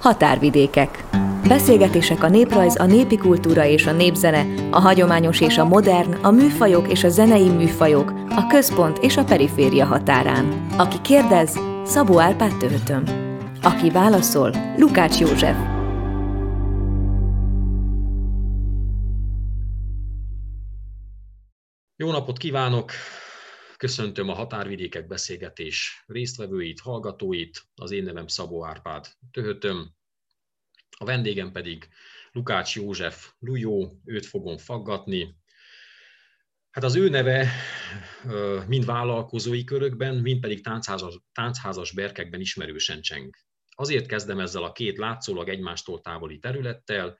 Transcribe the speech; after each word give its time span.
Határvidékek. 0.00 1.04
Beszélgetések 1.48 2.22
a 2.22 2.28
néprajz, 2.28 2.80
a 2.80 2.84
népi 2.84 3.16
kultúra 3.16 3.64
és 3.64 3.86
a 3.86 3.92
népzene, 3.92 4.46
a 4.70 4.80
hagyományos 4.80 5.40
és 5.40 5.58
a 5.58 5.64
modern, 5.64 6.12
a 6.12 6.30
műfajok 6.30 6.90
és 6.90 7.04
a 7.04 7.08
zenei 7.08 7.48
műfajok, 7.48 8.12
a 8.28 8.46
központ 8.46 8.98
és 8.98 9.16
a 9.16 9.24
periféria 9.24 9.86
határán. 9.86 10.66
Aki 10.78 11.00
kérdez, 11.00 11.58
Szabó 11.84 12.20
Árpád 12.20 12.56
Töhötöm. 12.56 13.04
Aki 13.62 13.90
válaszol, 13.90 14.54
Lukács 14.76 15.18
József. 15.18 15.56
Jó 21.96 22.10
napot 22.10 22.38
kívánok! 22.38 22.92
Köszöntöm 23.80 24.28
a 24.28 24.34
Határvidékek 24.34 25.06
beszélgetés 25.06 26.04
résztvevőit, 26.06 26.80
hallgatóit. 26.80 27.62
Az 27.74 27.90
én 27.90 28.02
nevem 28.02 28.26
Szabó 28.26 28.64
Árpád 28.64 29.06
Töhötöm. 29.30 29.94
A 30.98 31.04
vendégem 31.04 31.52
pedig 31.52 31.88
Lukács 32.32 32.76
József 32.76 33.32
Lujó, 33.38 34.00
őt 34.04 34.26
fogom 34.26 34.58
faggatni. 34.58 35.34
Hát 36.70 36.84
az 36.84 36.94
ő 36.94 37.08
neve 37.08 37.48
mind 38.66 38.84
vállalkozói 38.84 39.64
körökben, 39.64 40.16
mind 40.16 40.40
pedig 40.40 40.62
táncházas, 40.62 41.18
táncházas 41.32 41.92
berkekben 41.92 42.40
ismerősen 42.40 43.00
cseng. 43.00 43.34
Azért 43.76 44.06
kezdem 44.06 44.40
ezzel 44.40 44.64
a 44.64 44.72
két 44.72 44.98
látszólag 44.98 45.48
egymástól 45.48 46.00
távoli 46.00 46.38
területtel, 46.38 47.18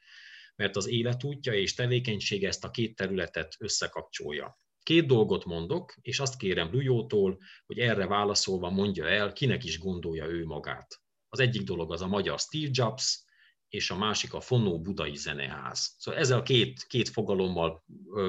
mert 0.56 0.76
az 0.76 0.86
életútja 0.86 1.52
és 1.52 1.74
tevékenysége 1.74 2.48
ezt 2.48 2.64
a 2.64 2.70
két 2.70 2.96
területet 2.96 3.56
összekapcsolja. 3.58 4.58
Két 4.82 5.06
dolgot 5.06 5.44
mondok, 5.44 5.94
és 6.02 6.20
azt 6.20 6.36
kérem 6.36 6.70
Lujótól, 6.72 7.38
hogy 7.66 7.78
erre 7.78 8.06
válaszolva 8.06 8.70
mondja 8.70 9.08
el, 9.08 9.32
kinek 9.32 9.64
is 9.64 9.78
gondolja 9.78 10.26
ő 10.26 10.44
magát. 10.44 11.00
Az 11.28 11.38
egyik 11.38 11.62
dolog 11.62 11.92
az 11.92 12.02
a 12.02 12.06
magyar 12.06 12.38
Steve 12.38 12.70
Jobs, 12.72 13.24
és 13.68 13.90
a 13.90 13.96
másik 13.96 14.34
a 14.34 14.40
Fonó 14.40 14.80
Budai 14.80 15.16
Zeneház. 15.16 15.94
Szóval 15.98 16.20
ezzel 16.20 16.42
két, 16.42 16.82
két 16.82 17.08
fogalommal 17.08 17.84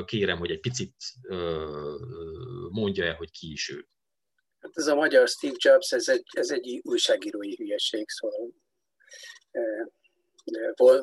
kérem, 0.05 0.37
hogy 0.37 0.51
egy 0.51 0.59
picit 0.59 0.95
mondja 2.69 3.05
el, 3.05 3.15
hogy 3.15 3.31
ki 3.31 3.51
is 3.51 3.69
ő. 3.69 3.87
Hát 4.59 4.71
ez 4.73 4.87
a 4.87 4.95
magyar 4.95 5.27
Steve 5.27 5.55
Jobs, 5.57 5.91
ez 5.91 6.07
egy, 6.07 6.23
ez 6.31 6.49
egy 6.49 6.79
újságírói 6.83 7.55
hülyeség, 7.55 8.09
szóval 8.09 8.53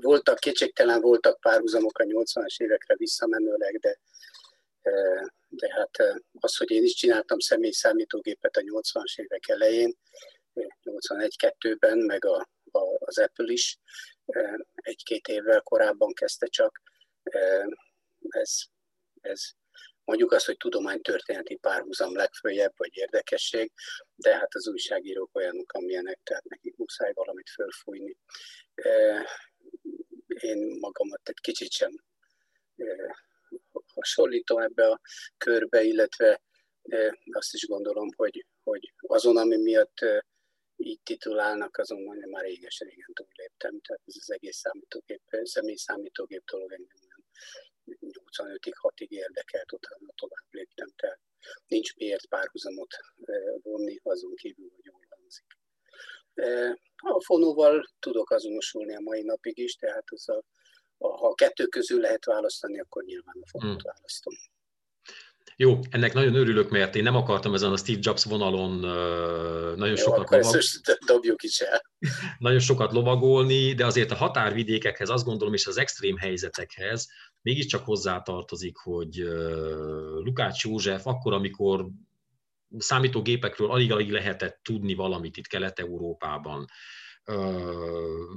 voltak, 0.01 0.39
kétségtelen 0.39 1.01
voltak 1.01 1.41
párhuzamok 1.41 1.99
a 1.99 2.05
80-as 2.05 2.57
évekre 2.57 2.95
visszamenőleg, 2.97 3.79
de 3.79 3.99
de 5.49 5.73
hát 5.73 6.21
az, 6.41 6.57
hogy 6.57 6.71
én 6.71 6.83
is 6.83 6.95
csináltam 6.95 7.39
személy 7.39 7.71
számítógépet 7.71 8.57
a 8.57 8.61
80-as 8.61 9.21
évek 9.21 9.49
elején, 9.49 9.97
81-2-ben, 10.85 11.99
meg 11.99 12.25
a, 12.25 12.49
a, 12.71 12.81
az 12.99 13.19
Apple 13.19 13.53
is 13.53 13.79
egy-két 14.75 15.29
évvel 15.29 15.61
korábban 15.61 16.13
kezdte 16.13 16.47
csak. 16.47 16.83
Ez, 18.29 18.61
ez 19.21 19.43
mondjuk 20.05 20.33
azt, 20.33 20.47
hogy 20.47 20.57
tudománytörténeti 20.57 21.57
párhuzam 21.57 22.17
legfőjebb, 22.17 22.73
vagy 22.77 22.97
érdekesség, 22.97 23.73
de 24.15 24.37
hát 24.37 24.55
az 24.55 24.69
újságírók 24.69 25.35
olyanok, 25.35 25.73
amilyenek, 25.73 26.21
tehát 26.23 26.45
nekik 26.45 26.77
muszáj 26.77 27.13
valamit 27.13 27.51
fölfújni. 27.51 28.17
Én 30.27 30.77
magamat 30.81 31.29
egy 31.29 31.41
kicsit 31.41 31.71
sem 31.71 32.05
hasonlítom 33.99 34.59
ebbe 34.59 34.89
a 34.89 35.01
körbe, 35.37 35.83
illetve 35.83 36.43
azt 37.31 37.55
is 37.55 37.67
gondolom, 37.67 38.09
hogy, 38.17 38.47
hogy 38.63 38.93
azon, 38.97 39.37
ami 39.37 39.57
miatt 39.57 39.99
így 40.77 41.01
titulálnak, 41.03 41.77
azon 41.77 42.03
majdnem 42.03 42.31
már 42.31 42.45
réges 42.45 42.79
régen 42.79 43.13
túlléptem. 43.13 43.81
Tehát 43.81 44.03
ez 44.07 44.15
az 44.19 44.31
egész 44.31 44.57
számítógép, 44.57 45.23
személy 45.43 45.77
számítógép 45.77 46.45
dolog 46.45 46.73
engem 46.73 47.09
85-ig, 47.97 48.73
6-ig 48.83 49.09
érdekelt, 49.09 49.73
utána 49.73 50.13
tovább 50.15 50.47
léptem. 50.51 50.89
Tehát 50.97 51.21
nincs 51.67 51.97
miért 51.97 52.27
párhuzamot 52.27 52.95
vonni, 53.63 54.01
azon 54.03 54.35
kívül, 54.35 54.71
hogy 54.75 54.85
jól 54.85 55.07
hangzik. 55.09 55.57
A 56.97 57.21
fonóval 57.25 57.89
tudok 57.99 58.31
azonosulni 58.31 58.95
a 58.95 59.01
mai 59.01 59.23
napig 59.23 59.59
is, 59.59 59.75
tehát 59.75 60.05
az 60.11 60.29
a 60.29 60.43
ha 60.99 61.29
a 61.29 61.35
kettő 61.35 61.67
közül 61.67 62.01
lehet 62.01 62.25
választani, 62.25 62.81
akkor 62.81 63.03
nyilván 63.03 63.37
a 63.41 63.47
fontot 63.47 63.83
hmm. 63.83 63.93
választom. 63.93 64.35
Jó, 65.61 65.79
ennek 65.91 66.13
nagyon 66.13 66.35
örülök, 66.35 66.71
mert 66.71 66.97
én 66.97 67.03
nem 67.03 67.17
akartam 67.17 67.55
ezen 67.55 67.73
a 67.73 67.77
Steve 67.77 67.99
Jobs 68.03 68.25
vonalon 68.25 68.79
nagyon 69.77 69.97
Jó, 69.97 70.03
sokat 70.03 70.31
lovag... 70.31 70.61
dobjuk 71.07 71.43
is 71.43 71.61
el. 71.61 71.83
nagyon 72.39 72.59
sokat 72.59 72.93
lovagolni, 72.93 73.73
de 73.73 73.87
azért 73.87 74.11
a 74.11 74.15
határvidékekhez 74.15 75.09
azt 75.09 75.25
gondolom, 75.25 75.55
és 75.55 75.67
az 75.67 75.77
extrém 75.77 76.17
helyzetekhez 76.17 77.09
mégiscsak 77.43 77.85
hozzátartozik, 77.85 78.77
hogy 78.77 79.17
Lukács 80.25 80.65
József 80.65 81.07
akkor, 81.07 81.33
amikor 81.33 81.89
számítógépekről 82.79 83.71
alig-alig 83.71 84.11
lehetett 84.11 84.61
tudni 84.63 84.95
valamit 84.95 85.37
itt 85.37 85.47
Kelet-Európában, 85.47 86.67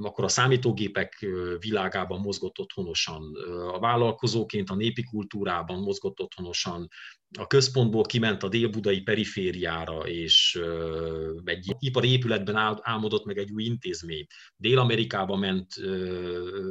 akkor 0.02 0.24
a 0.24 0.28
számítógépek 0.28 1.25
világában 1.59 2.19
mozgott 2.19 2.59
otthonosan, 2.59 3.35
a 3.74 3.79
vállalkozóként 3.79 4.69
a 4.69 4.75
népi 4.75 5.03
kultúrában 5.03 5.79
mozgott 5.79 6.19
otthonosan, 6.19 6.88
a 7.40 7.47
központból 7.47 8.03
kiment 8.03 8.44
a 8.44 8.50
délbudai 8.50 9.01
perifériára, 9.01 10.07
és 10.07 10.62
egy 11.44 11.75
ipari 11.80 12.12
épületben 12.12 12.80
álmodott 12.81 13.25
meg 13.25 13.38
egy 13.38 13.51
új 13.51 13.63
intézmény. 13.63 14.25
Dél-Amerikába 14.56 15.35
ment, 15.35 15.68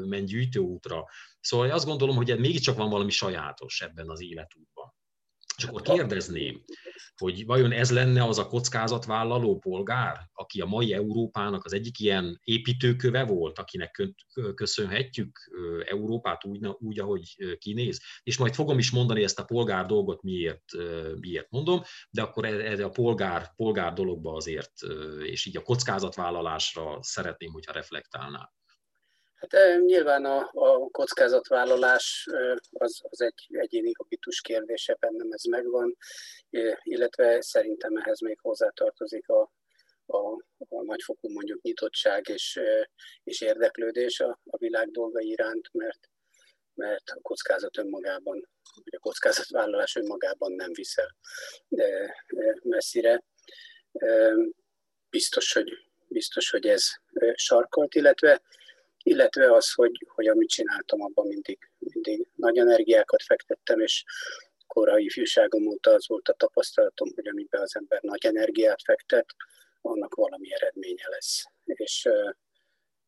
ment 0.09 0.27
gyűjtőútra. 0.27 1.05
Szóval 1.41 1.71
azt 1.71 1.87
gondolom, 1.87 2.17
hogy 2.17 2.39
mégiscsak 2.39 2.77
van 2.77 2.91
valami 2.91 3.11
sajátos 3.11 3.81
ebben 3.81 4.09
az 4.09 4.23
életútban. 4.23 4.95
És 5.61 5.67
akkor 5.67 5.83
kérdezném, 5.83 6.65
hogy 7.17 7.47
vajon 7.47 7.73
ez 7.73 7.91
lenne 7.91 8.25
az 8.25 8.39
a 8.39 8.47
kockázatvállaló 8.47 9.59
polgár, 9.59 10.29
aki 10.33 10.61
a 10.61 10.67
mai 10.67 10.93
Európának 10.93 11.65
az 11.65 11.73
egyik 11.73 11.99
ilyen 11.99 12.41
építőköve 12.45 13.25
volt, 13.25 13.59
akinek 13.59 14.13
köszönhetjük 14.55 15.51
Európát 15.85 16.45
úgy, 16.45 16.67
úgy 16.79 17.01
ahogy 17.01 17.57
kinéz. 17.59 18.01
És 18.23 18.39
majd 18.39 18.55
fogom 18.55 18.79
is 18.79 18.91
mondani 18.91 19.23
ezt 19.23 19.39
a 19.39 19.45
polgár 19.45 19.87
dolgot, 19.87 20.23
miért, 20.23 20.65
miért 21.19 21.51
mondom, 21.51 21.83
de 22.11 22.23
akkor 22.23 22.45
erre 22.45 22.85
a 22.85 22.91
polgár, 22.91 23.53
polgár 23.57 23.93
dologba 23.93 24.33
azért, 24.33 24.73
és 25.23 25.47
így 25.47 25.57
a 25.57 25.63
kockázatvállalásra 25.63 26.99
szeretném, 27.01 27.53
hogyha 27.53 27.73
reflektálnál. 27.73 28.59
Hát 29.41 29.79
nyilván 29.85 30.25
a, 30.25 30.51
a 30.53 30.89
kockázatvállalás 30.91 32.27
az, 32.71 33.01
az 33.03 33.21
egy 33.21 33.47
egyéni 33.49 33.93
habitus 33.93 34.41
kérdése, 34.41 34.97
bennem 35.01 35.33
ez 35.33 35.45
megvan, 35.45 35.97
illetve 36.83 37.41
szerintem 37.41 37.97
ehhez 37.97 38.21
még 38.21 38.39
hozzátartozik 38.41 39.29
a, 39.29 39.53
a, 40.07 40.19
a 40.69 40.83
nagyfokú 40.83 41.33
mondjuk 41.33 41.63
nyitottság 41.63 42.29
és, 42.29 42.61
és 43.25 43.41
érdeklődés 43.41 44.21
a, 44.21 44.41
a 44.45 44.57
világ 44.57 44.91
dolgai 44.91 45.29
iránt, 45.29 45.69
mert, 45.73 46.09
mert 46.75 47.11
a 47.11 47.21
kockázat 47.23 47.79
önmagában, 47.79 48.49
vagy 48.85 48.95
a 48.95 48.99
kockázatvállalás 48.99 49.97
önmagában 49.97 50.53
nem 50.53 50.73
viszel 50.73 51.17
de 51.69 52.15
messzire. 52.63 53.23
Biztos, 55.11 55.53
hogy, 55.53 55.73
biztos, 56.09 56.51
hogy 56.51 56.67
ez 56.67 56.89
sarkolt, 57.35 57.95
illetve 57.95 58.43
illetve 59.03 59.55
az, 59.55 59.73
hogy, 59.73 60.07
hogy 60.09 60.27
amit 60.27 60.49
csináltam, 60.49 61.03
abban 61.03 61.27
mindig, 61.27 61.71
mindig 61.79 62.27
nagy 62.35 62.59
energiákat 62.59 63.23
fektettem, 63.23 63.81
és 63.81 64.05
korai 64.67 65.05
ifjúságom 65.05 65.67
óta 65.67 65.91
az 65.91 66.07
volt 66.09 66.29
a 66.29 66.33
tapasztalatom, 66.33 67.09
hogy 67.15 67.27
amiben 67.27 67.61
az 67.61 67.77
ember 67.77 68.03
nagy 68.03 68.27
energiát 68.27 68.83
fektet, 68.83 69.27
annak 69.81 70.15
valami 70.15 70.53
eredménye 70.53 71.09
lesz. 71.09 71.45
És, 71.65 72.09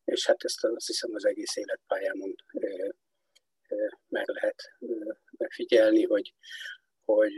és 0.05 0.25
hát 0.25 0.43
ezt 0.43 0.63
azt 0.63 0.87
hiszem 0.87 1.13
az 1.13 1.25
egész 1.25 1.55
életpályámon 1.55 2.35
meg 4.07 4.27
lehet 4.27 4.73
megfigyelni, 5.37 6.03
hogy, 6.03 6.33
hogy 7.05 7.33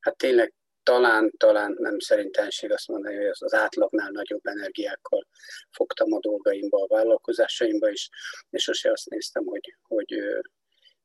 hát 0.00 0.16
tényleg 0.16 0.54
talán, 0.86 1.32
talán 1.36 1.76
nem 1.78 1.98
szerintenség 1.98 2.72
azt 2.72 2.88
mondani, 2.88 3.16
hogy 3.16 3.30
az 3.38 3.54
átlagnál 3.54 4.10
nagyobb 4.10 4.46
energiákkal 4.46 5.26
fogtam 5.70 6.12
a 6.12 6.18
dolgaimba, 6.20 6.82
a 6.82 6.86
vállalkozásaimba 6.86 7.90
is, 7.90 8.08
és 8.50 8.62
sose 8.62 8.90
azt 8.90 9.08
néztem, 9.08 9.44
hogy, 9.44 9.76
hogy 9.82 10.14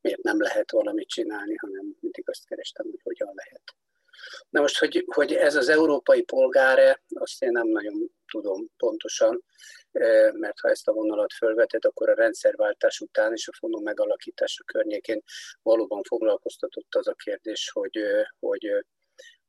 miért 0.02 0.22
nem 0.22 0.42
lehet 0.42 0.72
valamit 0.72 1.08
csinálni, 1.08 1.56
hanem 1.56 1.96
mindig 2.00 2.30
azt 2.30 2.46
kerestem, 2.46 2.86
hogy 2.86 3.00
hogyan 3.04 3.32
lehet. 3.36 3.62
Na 4.50 4.62
most, 4.62 4.78
hogy, 4.78 5.06
hogy 5.08 5.34
ez 5.34 5.56
az 5.56 5.70
európai 5.70 6.22
polgáre, 6.24 7.04
azt 7.14 7.44
én 7.44 7.52
nem 7.52 7.68
nagyon 7.68 8.12
tudom 8.32 8.68
pontosan, 8.78 9.44
mert 10.32 10.60
ha 10.60 10.70
ezt 10.70 10.88
a 10.88 10.94
vonalat 10.94 11.34
fölveted, 11.34 11.86
akkor 11.86 12.10
a 12.10 12.16
rendszerváltás 12.16 13.00
után 13.00 13.34
és 13.34 13.48
a 13.48 13.54
fonó 13.60 13.80
megalakítása 13.80 14.64
környékén 14.64 15.24
valóban 15.62 16.04
foglalkoztatott 16.04 16.96
az 16.96 17.08
a 17.08 17.14
kérdés, 17.14 17.70
hogy, 17.74 18.00
hogy 18.40 18.86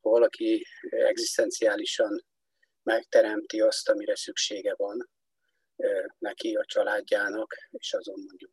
ha 0.02 0.10
valaki 0.10 0.66
egzisztenciálisan 0.90 2.25
megteremti 2.82 3.60
azt, 3.60 3.88
amire 3.88 4.16
szüksége 4.16 4.75
van 4.76 5.10
neki, 6.19 6.54
a 6.54 6.64
családjának, 6.64 7.54
és 7.70 7.93
azon 7.93 8.20
mondjuk 8.26 8.52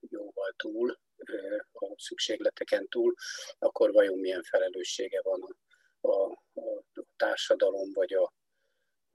jóval 0.00 0.54
túl, 0.56 1.00
a 1.72 1.94
szükségleteken 1.96 2.88
túl, 2.88 3.14
akkor 3.58 3.92
vajon 3.92 4.18
milyen 4.18 4.42
felelőssége 4.42 5.20
van 5.22 5.42
a, 5.42 6.08
a, 6.08 6.30
a 6.60 6.82
társadalom, 7.16 7.92
vagy 7.92 8.12
a, 8.12 8.32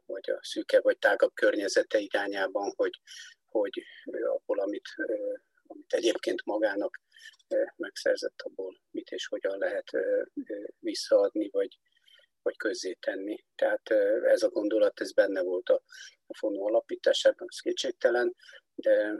vagy 0.06 0.30
a 0.30 0.40
szűke 0.42 0.82
vagy 0.82 0.98
tágabb 0.98 1.34
környezete 1.34 2.00
irányában, 2.00 2.74
hogy, 2.76 3.02
hogy 3.46 3.84
abból, 4.24 4.60
amit, 4.60 4.96
amit 5.68 5.94
egyébként 5.94 6.46
magának 6.46 7.02
megszerzett, 7.76 8.42
abból 8.42 8.82
mit 8.92 9.10
és 9.10 9.28
hogyan 9.28 9.58
lehet 9.58 9.92
visszaadni, 10.88 11.50
vagy, 11.50 11.80
vagy 12.42 12.58
közzétenni. 12.58 13.46
Tehát 13.56 13.90
ez 14.34 14.44
a 14.44 14.50
gondolat, 14.50 15.00
ez 15.00 15.14
benne 15.14 15.42
volt 15.42 15.70
a, 15.70 15.82
a 16.28 16.38
fonó 16.38 16.68
alapításában, 16.68 17.48
az 17.52 17.60
kétségtelen, 17.60 18.36
de 18.76 19.12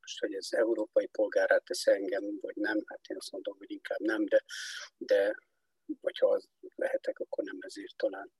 most, 0.00 0.18
hogy 0.18 0.34
ez 0.34 0.48
európai 0.50 1.06
polgárát 1.06 1.64
tesz 1.64 1.86
engem, 1.86 2.38
vagy 2.40 2.56
nem, 2.56 2.78
hát 2.86 3.06
én 3.08 3.16
azt 3.16 3.32
mondom, 3.32 3.56
hogy 3.58 3.70
inkább 3.70 4.00
nem, 4.00 4.24
de, 4.24 4.44
de 4.96 5.34
hogyha 6.00 6.26
az 6.26 6.48
lehetek, 6.74 7.18
akkor 7.18 7.44
nem 7.44 7.58
ezért 7.60 7.96
talán 7.96 8.32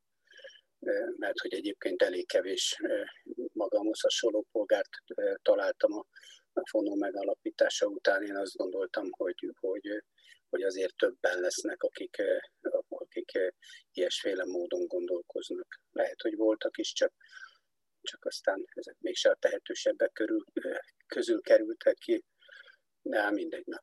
mert 1.17 1.39
hogy 1.39 1.55
egyébként 1.55 2.03
elég 2.03 2.27
kevés 2.27 2.81
magamhoz 3.53 4.01
hasonló 4.01 4.47
polgárt 4.53 4.89
találtam 5.43 5.93
a, 5.93 6.07
a 6.53 6.69
fonó 6.69 6.95
megalapítása 6.95 7.87
után. 7.87 8.23
Én 8.23 8.37
azt 8.37 8.57
gondoltam, 8.57 9.07
hogy, 9.11 9.53
hogy, 9.61 10.03
hogy 10.53 10.63
azért 10.63 10.97
többen 10.97 11.41
lesznek, 11.41 11.83
akik, 11.83 12.23
akik 12.89 13.33
ilyesféle 13.93 14.45
módon 14.45 14.87
gondolkoznak. 14.87 15.81
Lehet, 15.93 16.21
hogy 16.21 16.37
voltak 16.37 16.79
is, 16.79 16.93
csak, 16.93 17.13
csak 18.03 18.25
aztán 18.25 18.65
ezek 18.75 18.97
mégse 18.99 19.31
a 19.31 19.37
tehetősebbek 19.41 20.13
körül, 20.13 20.45
közül 21.07 21.41
kerültek 21.41 21.95
ki. 21.95 22.25
De 23.03 23.21
hát 23.21 23.33
mindegy, 23.33 23.67
nem, 23.67 23.83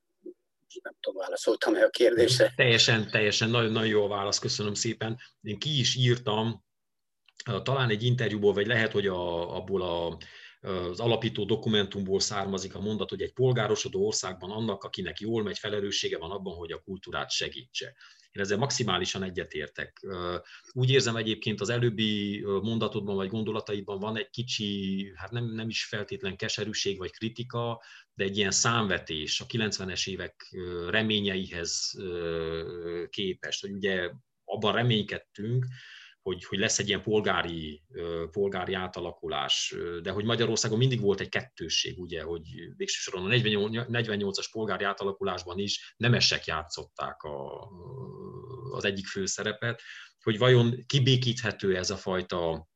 nem 0.83 0.95
tudom, 0.99 1.21
válaszoltam-e 1.21 1.83
a 1.83 1.89
kérdésre. 1.89 2.53
Teljesen, 2.55 3.11
teljesen, 3.11 3.49
nagyon, 3.49 3.71
nagyon 3.71 3.89
jó 3.89 4.03
a 4.03 4.07
válasz, 4.07 4.39
köszönöm 4.39 4.73
szépen. 4.73 5.17
Én 5.41 5.59
ki 5.59 5.79
is 5.79 5.95
írtam, 5.95 6.63
talán 7.63 7.89
egy 7.89 8.03
interjúból, 8.03 8.53
vagy 8.53 8.67
lehet, 8.67 8.91
hogy 8.91 9.07
a, 9.07 9.55
abból 9.55 9.81
a, 9.81 10.17
az 10.61 10.99
alapító 10.99 11.45
dokumentumból 11.45 12.19
származik 12.19 12.75
a 12.75 12.79
mondat, 12.79 13.09
hogy 13.09 13.21
egy 13.21 13.33
polgárosodó 13.33 14.05
országban 14.05 14.51
annak, 14.51 14.83
akinek 14.83 15.19
jól 15.19 15.43
megy, 15.43 15.57
felelőssége 15.57 16.17
van 16.17 16.31
abban, 16.31 16.55
hogy 16.55 16.71
a 16.71 16.81
kultúrát 16.81 17.31
segítse. 17.31 17.95
Én 18.31 18.41
ezzel 18.41 18.57
maximálisan 18.57 19.23
egyetértek. 19.23 20.05
Úgy 20.71 20.89
érzem 20.89 21.15
egyébként 21.15 21.61
az 21.61 21.69
előbbi 21.69 22.41
mondatodban 22.61 23.15
vagy 23.15 23.29
gondolataidban 23.29 23.99
van 23.99 24.17
egy 24.17 24.29
kicsi, 24.29 25.11
hát 25.15 25.31
nem, 25.31 25.45
nem 25.45 25.69
is 25.69 25.85
feltétlen 25.85 26.35
keserűség 26.35 26.97
vagy 26.97 27.11
kritika, 27.11 27.83
de 28.13 28.23
egy 28.23 28.37
ilyen 28.37 28.51
számvetés 28.51 29.41
a 29.41 29.45
90-es 29.45 30.09
évek 30.09 30.55
reményeihez 30.89 31.91
képest, 33.09 33.61
hogy 33.61 33.71
ugye 33.71 34.09
abban 34.43 34.73
reménykedtünk, 34.73 35.65
hogy, 36.29 36.45
hogy 36.45 36.59
lesz 36.59 36.79
egy 36.79 36.87
ilyen 36.87 37.03
polgári, 37.03 37.83
polgári 38.31 38.73
átalakulás, 38.73 39.75
de 40.01 40.11
hogy 40.11 40.25
Magyarországon 40.25 40.77
mindig 40.77 41.01
volt 41.01 41.19
egy 41.19 41.29
kettősség, 41.29 41.99
ugye, 41.99 42.23
hogy 42.23 42.41
végső 42.77 43.11
soron 43.11 43.25
a 43.25 43.35
48-as 43.35 44.47
polgári 44.51 44.83
átalakulásban 44.83 45.59
is 45.59 45.93
nemesek 45.97 46.45
játszották 46.45 47.21
a, 47.21 47.69
az 48.71 48.85
egyik 48.85 49.07
főszerepet, 49.07 49.81
hogy 50.23 50.37
vajon 50.37 50.83
kibékíthető 50.85 51.75
ez 51.77 51.89
a 51.89 51.97
fajta 51.97 52.67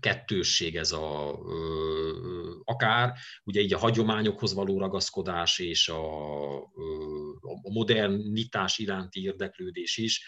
kettősség, 0.00 0.76
ez 0.76 0.92
a 0.92 1.38
akár 2.64 3.12
ugye 3.44 3.60
így 3.60 3.74
a 3.74 3.78
hagyományokhoz 3.78 4.54
való 4.54 4.78
ragaszkodás 4.78 5.58
és 5.58 5.88
a, 5.88 6.54
a 7.40 7.70
modernitás 7.72 8.78
iránti 8.78 9.22
érdeklődés 9.22 9.96
is, 9.96 10.24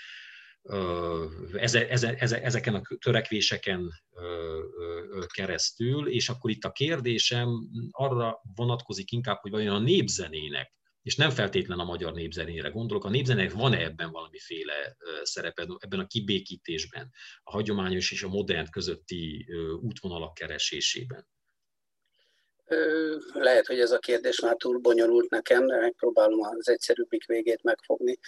eze, 1.53 1.89
eze, 1.89 2.15
eze, 2.15 2.43
ezeken 2.43 2.75
a 2.75 2.83
törekvéseken 2.99 3.91
keresztül, 5.27 6.09
és 6.09 6.29
akkor 6.29 6.51
itt 6.51 6.65
a 6.65 6.73
kérdésem 6.73 7.49
arra 7.91 8.41
vonatkozik 8.55 9.11
inkább, 9.11 9.39
hogy 9.41 9.51
vajon 9.51 9.75
a 9.75 9.79
népzenének, 9.79 10.75
és 11.03 11.17
nem 11.17 11.31
feltétlen 11.31 11.79
a 11.79 11.85
magyar 11.85 12.13
népzenére 12.13 12.69
gondolok, 12.69 13.05
a 13.05 13.11
népzenének 13.11 13.53
van-e 13.53 13.83
ebben 13.83 14.11
valamiféle 14.11 14.97
szerepe, 15.23 15.67
ebben 15.79 16.01
a 16.01 16.07
kibékítésben, 16.07 17.11
a 17.43 17.51
hagyományos 17.51 18.13
és 18.13 18.23
a 18.23 18.29
modern 18.29 18.71
közötti 18.71 19.47
útvonalak 19.81 20.35
keresésében? 20.35 21.27
Lehet, 23.33 23.67
hogy 23.67 23.81
ez 23.81 23.91
a 23.91 23.99
kérdés 23.99 24.41
már 24.41 24.57
túl 24.57 24.79
bonyolult 24.79 25.31
nekem, 25.31 25.67
de 25.67 25.77
megpróbálom 25.77 26.41
az 26.41 26.69
egyszerűbbik 26.69 27.27
végét 27.27 27.63
megfogni. 27.63 28.19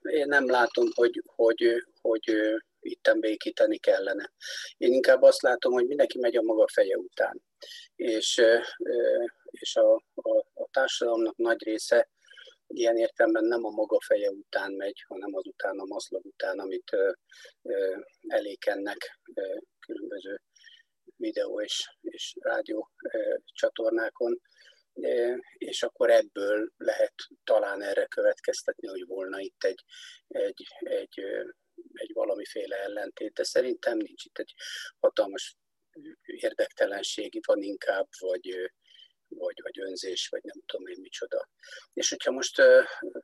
Én 0.00 0.26
nem 0.26 0.50
látom, 0.50 0.88
hogy, 0.94 1.22
hogy, 1.26 1.84
hogy 2.00 2.36
itten 2.80 3.20
békíteni 3.20 3.78
kellene. 3.78 4.32
Én 4.76 4.92
inkább 4.92 5.22
azt 5.22 5.42
látom, 5.42 5.72
hogy 5.72 5.86
mindenki 5.86 6.18
megy 6.18 6.36
a 6.36 6.42
maga 6.42 6.66
feje 6.72 6.96
után. 6.96 7.42
És, 7.96 8.42
és 9.50 9.76
a, 9.76 9.94
a, 10.14 10.38
a 10.54 10.68
társadalomnak 10.70 11.36
nagy 11.36 11.62
része 11.62 12.08
ilyen 12.66 12.96
értelemben 12.96 13.44
nem 13.44 13.64
a 13.64 13.70
maga 13.70 13.98
feje 14.00 14.30
után 14.30 14.72
megy, 14.72 15.04
hanem 15.08 15.34
azután 15.34 15.78
a 15.78 15.84
maszlag 15.84 16.24
után, 16.24 16.58
amit 16.58 16.96
elékennek 18.28 19.20
különböző 19.86 20.40
videó 21.16 21.60
és, 21.60 21.96
és 22.00 22.36
rádió 22.40 22.90
csatornákon, 23.44 24.40
és 25.58 25.82
akkor 25.82 26.10
ebből 26.10 26.72
lehet 26.76 27.14
talán 27.44 27.82
erre 27.82 28.06
következtetni, 28.06 28.88
hogy 28.88 29.06
volna 29.06 29.40
itt 29.40 29.64
egy, 29.64 29.84
egy, 30.26 30.66
egy, 30.78 31.20
egy 31.92 32.12
valamiféle 32.12 32.76
ellentét, 32.76 33.32
de 33.32 33.42
szerintem 33.42 33.96
nincs 33.96 34.24
itt 34.24 34.38
egy 34.38 34.54
hatalmas 34.98 35.56
érdektelenség, 36.22 37.34
itt 37.34 37.46
van 37.46 37.62
inkább, 37.62 38.08
vagy, 38.18 38.70
vagy, 39.28 39.60
vagy 39.62 39.80
önzés, 39.80 40.28
vagy 40.28 40.40
nem 40.44 40.62
tudom 40.66 40.86
én 40.86 41.00
micsoda. 41.00 41.48
És 41.92 42.08
hogyha 42.08 42.30
most, 42.30 42.56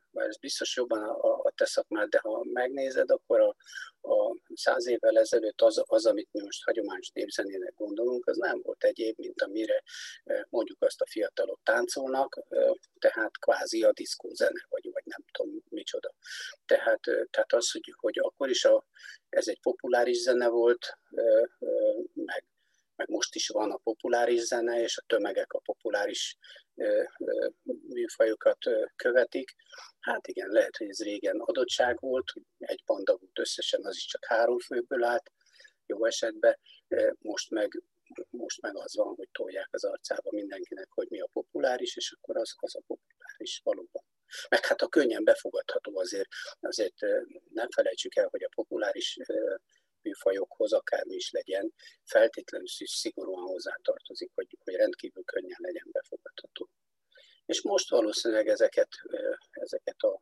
bár 0.09 0.27
ez 0.27 0.37
biztos 0.37 0.75
jobban 0.75 1.03
a, 1.03 1.39
a 1.43 1.51
te 1.55 1.65
szakmád, 1.65 2.09
de 2.09 2.19
ha 2.19 2.43
megnézed, 2.43 3.11
akkor 3.11 3.39
a, 3.39 3.55
a 4.01 4.35
száz 4.53 4.87
évvel 4.87 5.17
ezelőtt 5.17 5.61
az, 5.61 5.83
az, 5.85 6.05
amit 6.05 6.29
mi 6.31 6.41
most 6.41 6.63
hagyományos 6.63 7.09
népzenének 7.09 7.73
gondolunk, 7.75 8.27
az 8.27 8.37
nem 8.37 8.61
volt 8.61 8.83
egyéb, 8.83 9.17
mint 9.17 9.41
amire 9.41 9.83
mondjuk 10.49 10.81
azt 10.81 11.01
a 11.01 11.07
fiatalok 11.07 11.59
táncolnak, 11.63 12.39
tehát 12.99 13.37
kvázi 13.37 13.83
a 13.83 13.91
diszkózene, 13.91 14.65
vagy, 14.69 14.89
vagy 14.91 15.03
nem 15.05 15.23
tudom 15.31 15.63
micsoda. 15.69 16.13
Tehát, 16.65 16.99
tehát 17.01 17.53
az, 17.53 17.71
hogy, 17.71 17.93
hogy 17.95 18.19
akkor 18.19 18.49
is 18.49 18.65
a, 18.65 18.85
ez 19.29 19.47
egy 19.47 19.59
populáris 19.61 20.17
zene 20.17 20.47
volt, 20.47 20.97
meg 22.13 22.45
meg 23.01 23.09
most 23.09 23.35
is 23.35 23.47
van 23.47 23.71
a 23.71 23.77
populáris 23.77 24.41
zene, 24.41 24.81
és 24.81 24.97
a 24.97 25.03
tömegek 25.07 25.53
a 25.53 25.59
populáris 25.59 26.37
műfajokat 27.87 28.57
követik. 28.95 29.55
Hát 29.99 30.27
igen, 30.27 30.49
lehet, 30.49 30.77
hogy 30.77 30.89
ez 30.89 31.03
régen 31.03 31.39
adottság 31.39 31.99
volt, 31.99 32.33
egy 32.57 32.83
banda 32.85 33.17
volt 33.17 33.39
összesen, 33.39 33.85
az 33.85 33.95
is 33.95 34.05
csak 34.05 34.25
három 34.25 34.59
főből 34.59 35.03
állt, 35.03 35.31
jó 35.85 36.05
esetben, 36.05 36.59
most 37.19 37.49
meg, 37.49 37.83
most 38.29 38.61
meg 38.61 38.77
az 38.77 38.95
van, 38.95 39.15
hogy 39.15 39.29
tolják 39.31 39.67
az 39.71 39.83
arcába 39.83 40.29
mindenkinek, 40.31 40.87
hogy 40.89 41.07
mi 41.09 41.19
a 41.19 41.29
populáris, 41.33 41.95
és 41.95 42.11
akkor 42.11 42.37
az, 42.37 42.53
az 42.57 42.75
a 42.75 42.81
populáris 42.87 43.61
valóban. 43.63 44.03
Meg 44.49 44.65
hát 44.65 44.81
a 44.81 44.87
könnyen 44.87 45.23
befogadható 45.23 45.97
azért, 45.97 46.27
azért 46.59 46.95
nem 47.49 47.69
felejtsük 47.69 48.15
el, 48.15 48.27
hogy 48.27 48.43
a 48.43 48.49
populáris 48.55 49.17
műfajokhoz, 50.11 50.73
akármi 50.73 51.15
is 51.15 51.31
legyen, 51.31 51.73
feltétlenül 52.03 52.67
szigorúan 52.67 53.43
hozzátartozik, 53.43 54.31
hogy, 54.35 54.57
hogy 54.63 54.75
rendkívül 54.75 55.23
könnyen 55.23 55.59
legyen 55.61 55.87
befogadható. 55.91 56.69
És 57.45 57.61
most 57.61 57.89
valószínűleg 57.89 58.47
ezeket, 58.47 58.89
ezeket 59.51 60.01
a 60.01 60.21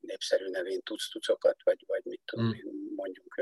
népszerű 0.00 0.46
nevén 0.46 0.80
tuc-tucokat, 0.82 1.62
vagy, 1.62 1.84
vagy 1.86 2.04
mit 2.04 2.20
tudom 2.24 2.46
mm. 2.46 2.52
én, 2.52 2.92
mondjuk 2.94 3.34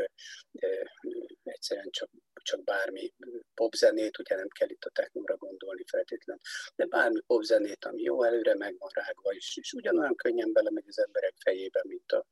egyszerűen 1.42 1.90
csak, 1.90 2.10
csak 2.42 2.64
bármi 2.64 3.14
popzenét, 3.54 4.18
ugye 4.18 4.36
nem 4.36 4.48
kell 4.48 4.68
itt 4.68 4.84
a 4.84 4.90
technóra 4.90 5.36
gondolni 5.36 5.84
feltétlenül, 5.86 6.42
de 6.76 6.86
bármi 6.86 7.20
popzenét, 7.20 7.84
ami 7.84 8.02
jó 8.02 8.22
előre 8.22 8.54
meg 8.54 8.78
van 8.78 8.90
rágva, 8.92 9.32
és, 9.32 9.56
és 9.56 9.72
ugyanolyan 9.72 10.14
könnyen 10.14 10.52
belemegy 10.52 10.88
az 10.88 10.98
emberek 10.98 11.34
fejébe, 11.44 11.82
mint 11.84 12.12
a, 12.12 12.26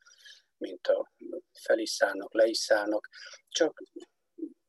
mint 0.57 0.87
a 0.87 1.12
fel 1.60 1.78
is 1.78 1.90
szállnak, 1.90 2.34
le 2.34 2.46
is 2.46 2.58
szállnak, 2.58 3.08
csak 3.48 3.82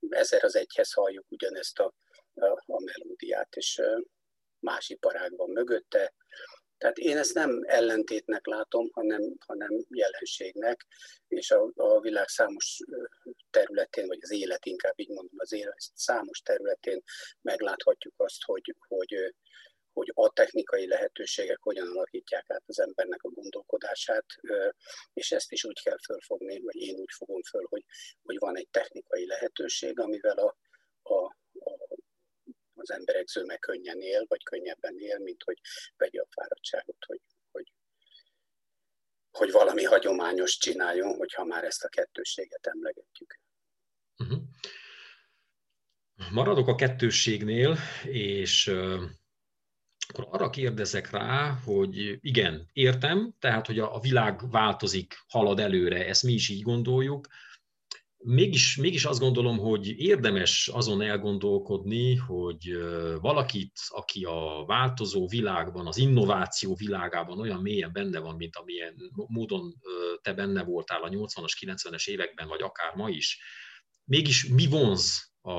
ezer 0.10 0.44
az 0.44 0.56
egyhez 0.56 0.94
halljuk 0.94 1.26
ugyanezt 1.32 1.80
a, 1.80 1.94
a, 2.34 2.46
a 2.66 2.82
melódiát, 2.82 3.56
és 3.56 3.82
más 4.60 4.90
iparág 4.90 5.36
van 5.36 5.50
mögötte, 5.50 6.14
Tehát 6.78 6.98
én 6.98 7.18
ezt 7.18 7.34
nem 7.34 7.62
ellentétnek 7.66 8.46
látom, 8.46 8.90
hanem, 8.92 9.22
hanem 9.46 9.86
jelenségnek, 9.90 10.86
és 11.28 11.52
a, 11.52 11.72
a 11.76 12.00
világ 12.00 12.28
számos 12.28 12.80
területén, 13.50 14.08
vagy 14.08 14.20
az 14.22 14.32
élet 14.32 14.66
inkább 14.66 15.00
így 15.00 15.10
mondom, 15.10 15.36
az 15.38 15.54
élet 15.54 15.92
számos 15.94 16.42
területén 16.42 17.02
megláthatjuk 17.42 18.14
azt, 18.18 18.44
hogy, 18.44 18.76
hogy, 18.88 19.34
hogy 20.00 20.12
a 20.14 20.30
technikai 20.34 20.88
lehetőségek 20.88 21.60
hogyan 21.62 21.88
alakítják 21.88 22.46
át 22.48 22.64
az 22.66 22.80
embernek 22.80 23.24
a 23.24 23.30
gondolkodását, 23.30 24.26
és 25.14 25.32
ezt 25.32 25.52
is 25.52 25.64
úgy 25.64 25.82
kell 25.84 25.98
fölfogni, 26.06 26.60
vagy 26.60 26.76
én 26.76 26.96
úgy 26.96 27.12
fogom 27.18 27.42
föl, 27.42 27.66
hogy, 27.70 27.84
hogy 28.22 28.38
van 28.40 28.58
egy 28.58 28.68
technikai 28.72 29.26
lehetőség, 29.26 30.00
amivel 30.00 30.38
a, 30.38 30.58
a, 31.02 31.26
a 31.60 31.98
az 32.82 32.92
emberek 32.92 33.28
zöme 33.28 33.58
könnyen 33.58 34.02
él, 34.02 34.26
vagy 34.28 34.44
könnyebben 34.44 34.98
él, 34.98 35.20
mint 35.20 35.44
hogy 35.44 35.60
vegye 35.98 36.22
a 36.22 36.28
fáradtságot, 36.30 37.06
hogy, 37.06 37.22
hogy, 37.52 37.72
hogy 39.32 39.52
valami 39.52 39.84
hagyományos 39.84 40.58
csináljon, 40.58 41.16
hogyha 41.16 41.44
már 41.44 41.64
ezt 41.64 41.84
a 41.84 41.88
kettőséget 41.88 42.68
emlegetjük. 42.68 43.40
Uh-huh. 44.18 44.40
Maradok 46.32 46.68
a 46.68 46.76
kettősségnél, 46.76 47.78
és 48.06 48.72
akkor 50.10 50.28
arra 50.32 50.50
kérdezek 50.50 51.10
rá, 51.10 51.60
hogy 51.66 52.18
igen, 52.22 52.70
értem, 52.74 53.34
tehát, 53.40 53.66
hogy 53.66 53.80
a 53.80 54.00
világ 54.00 54.50
változik, 54.52 55.16
halad 55.28 55.60
előre, 55.60 56.08
ezt 56.08 56.24
mi 56.24 56.32
is 56.32 56.50
így 56.50 56.62
gondoljuk, 56.62 57.28
mégis, 58.18 58.76
mégis 58.76 59.06
azt 59.06 59.20
gondolom, 59.20 59.58
hogy 59.58 59.88
érdemes 60.00 60.68
azon 60.68 61.02
elgondolkodni, 61.02 62.16
hogy 62.16 62.78
valakit, 63.22 63.80
aki 63.88 64.24
a 64.24 64.64
változó 64.68 65.28
világban, 65.28 65.88
az 65.88 65.98
innováció 65.98 66.76
világában 66.76 67.40
olyan 67.40 67.62
mélyen 67.62 67.92
benne 67.92 68.20
van, 68.20 68.36
mint 68.36 68.56
amilyen 68.56 68.96
módon 69.28 69.76
te 70.22 70.34
benne 70.34 70.64
voltál 70.64 71.04
a 71.04 71.10
80-as, 71.10 71.54
90-es 71.60 72.08
években, 72.08 72.48
vagy 72.48 72.62
akár 72.62 72.96
ma 72.96 73.10
is, 73.10 73.40
mégis 74.04 74.48
mi 74.48 74.68
vonz 74.68 75.29
a 75.42 75.54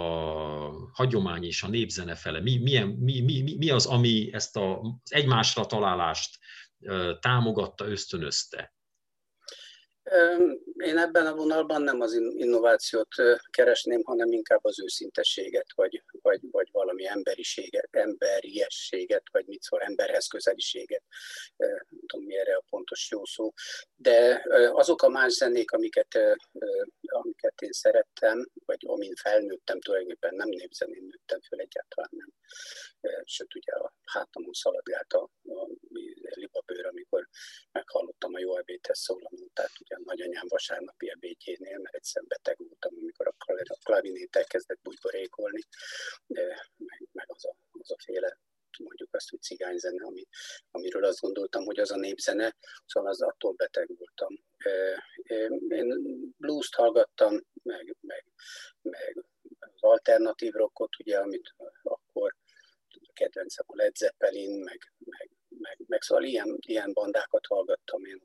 hagyomány 0.92 1.44
és 1.44 1.62
a 1.62 1.68
népzene 1.68 2.14
fele? 2.14 2.40
Mi, 2.40 2.58
milyen, 2.58 2.88
mi, 2.88 3.20
mi, 3.20 3.56
mi 3.56 3.70
az, 3.70 3.86
ami 3.86 4.28
ezt 4.32 4.56
a, 4.56 4.80
az 4.80 5.12
egymásra 5.12 5.66
találást 5.66 6.38
támogatta, 7.20 7.86
ösztönözte? 7.86 8.74
Én 10.84 10.98
ebben 10.98 11.26
a 11.26 11.34
vonalban 11.34 11.82
nem 11.82 12.00
az 12.00 12.12
innovációt 12.14 13.14
keresném, 13.50 14.02
hanem 14.04 14.32
inkább 14.32 14.64
az 14.64 14.80
őszintességet, 14.80 15.66
vagy, 15.74 16.02
vagy, 16.22 16.40
vagy 16.50 16.68
valami 16.72 17.06
emberiséget, 17.06 17.88
emberiességet, 17.90 19.22
vagy 19.32 19.46
mit 19.46 19.62
szól, 19.62 19.80
emberhez 19.80 20.26
közeliséget. 20.26 21.02
Nem 21.56 22.00
tudom, 22.06 22.26
mi 22.26 22.36
erre 22.36 22.54
a 22.54 22.64
pontos 22.70 23.10
jó 23.10 23.24
szó. 23.24 23.52
De 23.94 24.42
azok 24.72 25.02
a 25.02 25.08
más 25.08 25.32
zenék, 25.32 25.70
amiket, 25.70 26.18
amiket 27.00 27.60
én 27.60 27.72
szerettem, 27.72 28.50
vagy 28.64 28.84
amin 28.86 29.14
felnőttem, 29.14 29.80
tulajdonképpen 29.80 30.34
nem 30.34 30.48
népzenén 30.48 31.02
nőttem 31.02 31.40
föl, 31.40 31.60
egyáltalán 31.60 32.10
nem. 32.12 32.32
Sőt, 33.24 33.54
ugye 33.54 33.72
a 33.72 33.94
hátamon 34.04 34.52
szaladgált 34.52 35.12
a, 35.12 35.30
a 35.44 35.68
libabőr, 36.34 36.86
amikor 36.86 37.28
meghallottam 37.72 38.34
a 38.34 38.38
jó 38.38 38.56
ebédhez 38.56 38.98
szólamót, 38.98 39.52
tehát 39.52 39.72
ugye 39.80 39.94
a 39.94 40.02
nagyanyám 40.04 40.46
vasárnapi 40.70 41.10
ebédjénél, 41.10 41.78
mert 41.78 41.94
egyszer 41.94 42.22
beteg 42.24 42.56
voltam, 42.58 42.92
amikor 43.00 43.26
a 43.28 43.34
klavinét 43.84 44.36
elkezdett 44.36 44.80
bujborékolni, 44.82 45.62
meg, 46.76 47.08
meg 47.12 47.30
az, 47.30 47.44
a, 47.44 47.56
az 47.70 47.90
a 47.90 47.96
féle 48.04 48.38
mondjuk 48.78 49.14
azt, 49.14 49.30
hogy 49.30 49.42
cigányzene, 49.42 50.04
ami, 50.04 50.26
amiről 50.70 51.04
azt 51.04 51.20
gondoltam, 51.20 51.64
hogy 51.64 51.78
az 51.78 51.90
a 51.90 51.96
népzene, 51.96 52.56
szóval 52.86 53.10
az 53.10 53.22
attól 53.22 53.52
beteg 53.52 53.88
voltam. 53.96 54.38
Én 55.68 56.02
blues-t 56.36 56.74
hallgattam, 56.74 57.40
meg, 57.62 57.96
meg, 58.00 58.24
meg 58.82 59.24
az 59.58 59.70
alternatív 59.80 60.52
rockot, 60.52 60.98
ugye, 60.98 61.18
amit 61.18 61.54
akkor 61.82 62.36
kedvencem 63.12 63.64
a 63.68 63.76
Led 63.76 63.96
Zeppelin, 63.96 64.62
meg, 64.62 64.92
meg 64.98 65.30
meg, 65.58 65.78
meg 65.86 66.02
szóval 66.02 66.24
ilyen, 66.24 66.56
ilyen 66.60 66.92
bandákat 66.92 67.46
hallgattam 67.46 68.04
én. 68.04 68.19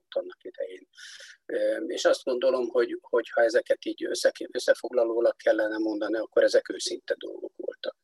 És 1.87 2.05
azt 2.05 2.23
gondolom, 2.23 2.67
hogy, 2.67 2.97
hogy 3.01 3.29
ha 3.29 3.41
ezeket 3.43 3.85
így 3.85 4.05
össze, 4.05 4.31
összefoglalólag 4.51 5.35
kellene 5.35 5.77
mondani, 5.77 6.17
akkor 6.17 6.43
ezek 6.43 6.69
őszinte 6.69 7.15
dolgok 7.17 7.51
voltak. 7.55 7.95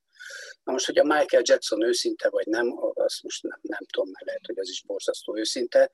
Na 0.64 0.72
most, 0.72 0.86
hogy 0.86 0.98
a 0.98 1.04
Michael 1.04 1.44
Jackson 1.46 1.84
őszinte 1.84 2.30
vagy 2.30 2.46
nem, 2.46 2.78
azt 2.94 3.24
most 3.24 3.44
nem, 3.44 3.60
nem 3.62 3.86
tudom, 3.92 4.10
mert 4.12 4.26
lehet, 4.26 4.46
hogy 4.46 4.60
az 4.60 4.70
is 4.70 4.84
borzasztó 4.84 5.38
őszinte, 5.38 5.92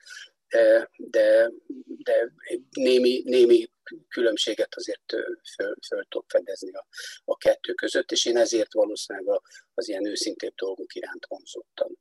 de, 0.98 1.52
de, 1.86 2.32
némi, 2.70 3.22
némi 3.26 3.72
különbséget 4.08 4.76
azért 4.76 5.14
föl, 5.56 5.76
föl 5.88 6.04
tudok 6.10 6.26
fedezni 6.30 6.72
a, 6.74 6.88
a 7.26 7.38
kettő 7.38 7.74
között, 7.74 8.12
és 8.12 8.26
én 8.26 8.38
ezért 8.38 8.74
valószínűleg 8.74 9.42
az 9.74 9.88
ilyen 9.88 10.06
őszintébb 10.06 10.54
dolgok 10.56 10.96
iránt 10.96 11.26
vonzottam. 11.28 11.92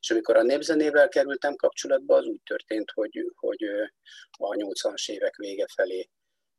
És 0.00 0.10
amikor 0.10 0.36
a 0.36 0.42
népzenével 0.42 1.08
kerültem 1.08 1.54
kapcsolatba, 1.54 2.16
az 2.16 2.26
úgy 2.26 2.40
történt, 2.44 2.90
hogy, 2.90 3.32
hogy 3.48 3.64
a 4.30 4.54
80-as 4.54 5.10
évek 5.10 5.36
vége 5.36 5.66
felé 5.74 6.10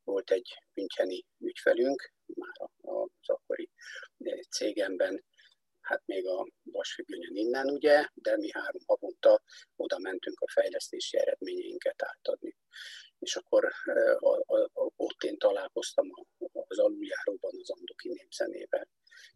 volt 0.04 0.30
egy 0.30 0.62
Müncheni 0.74 1.24
ügyfelünk, 1.38 2.12
már 2.26 2.70
az 2.80 3.28
akkori 3.28 3.70
cégemben, 4.50 5.24
hát 5.80 6.02
még 6.06 6.26
a 6.26 6.46
vasfüggönyön 6.62 7.36
innen, 7.36 7.70
ugye, 7.70 8.08
de 8.14 8.36
mi 8.36 8.50
három 8.52 8.82
havonta 8.86 9.42
oda 9.76 9.98
mentünk 9.98 10.40
a 10.40 10.50
fejlesztési 10.50 11.18
eredményeinket 11.18 12.02
átadni. 12.02 12.56
És 13.18 13.36
akkor 13.36 13.64
a, 13.64 14.26
a, 14.28 14.60
a, 14.72 14.90
ott 14.96 15.22
én 15.22 15.38
találkoztam 15.38 16.10
az 16.52 16.78
aluljáróban 16.78 17.52
az 17.60 17.70
Andoki 17.70 18.08
népzenével. 18.08 18.88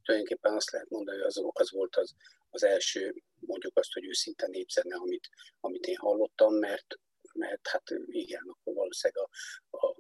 Tulajdonképpen 0.02 0.54
azt 0.54 0.70
lehet 0.70 0.88
mondani, 0.88 1.18
hogy 1.18 1.26
az, 1.26 1.42
az 1.52 1.70
volt 1.70 1.96
az, 1.96 2.14
az 2.50 2.62
első, 2.62 3.14
mondjuk 3.40 3.78
azt, 3.78 3.92
hogy 3.92 4.04
őszinte 4.04 4.46
népzene, 4.46 4.96
amit, 4.96 5.28
amit 5.61 5.87
én 5.87 5.96
hallottam, 5.96 6.54
mert, 6.54 6.99
mert 7.49 7.69
hát 7.69 7.83
igen, 8.07 8.45
akkor 8.49 8.75
valószínűleg 8.75 9.25
a, 9.25 9.29
a, 9.77 9.97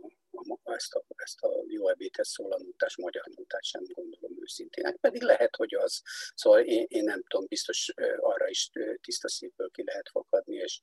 a, 0.62 0.74
ezt, 0.74 0.94
a, 0.94 1.04
ezt 1.16 1.40
a 1.40 1.64
jó 1.68 1.88
ebédhez 1.88 2.28
szólalmútás, 2.28 2.96
magyar 2.96 3.24
múltás 3.36 3.66
sem 3.68 3.82
gondolom 3.86 4.42
őszintének. 4.42 4.96
Pedig 4.96 5.22
lehet, 5.22 5.56
hogy 5.56 5.74
az. 5.74 6.02
Szóval 6.34 6.60
én, 6.60 6.84
én 6.88 7.04
nem 7.04 7.22
tudom, 7.28 7.46
biztos 7.46 7.92
arra 8.16 8.48
is 8.48 8.70
tiszta 9.00 9.28
szívből 9.28 9.70
ki 9.70 9.82
lehet 9.84 10.08
fogadni, 10.08 10.56
és, 10.56 10.80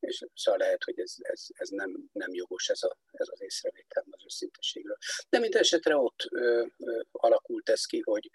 és 0.00 0.24
szóval 0.34 0.60
lehet, 0.60 0.84
hogy 0.84 0.98
ez, 0.98 1.14
ez, 1.18 1.46
ez 1.52 1.68
nem, 1.68 2.08
nem 2.12 2.34
jogos 2.34 2.68
ez, 2.68 2.82
a, 2.82 2.98
ez 3.10 3.28
az 3.30 3.42
észrevétel 3.42 4.04
az 4.10 4.24
őszinteségről. 4.24 4.96
De 5.28 5.38
mint 5.38 5.54
esetre 5.54 5.96
ott 5.96 6.26
ö, 6.30 6.66
ö, 6.78 7.00
alakult 7.12 7.68
ez 7.68 7.84
ki, 7.84 8.00
hogy, 8.00 8.30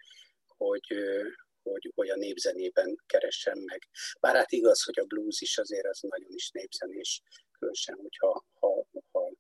hogy, 0.58 0.86
ö, 0.90 1.28
hogy, 1.64 1.92
hogy 1.96 2.10
a 2.10 2.16
népzenében 2.16 3.04
keressen 3.06 3.58
meg. 3.58 3.88
Bár 4.20 4.36
hát 4.36 4.52
igaz, 4.52 4.84
hogy 4.84 5.00
a 5.00 5.06
blues 5.06 5.42
is 5.42 5.58
azért 5.58 5.86
az 5.86 6.00
nagyon 6.02 6.34
is 6.34 6.50
népzenés, 6.50 7.22
különösen, 7.62 7.96
hogyha 7.96 8.46
ha, 8.60 8.86
ha 9.12 9.32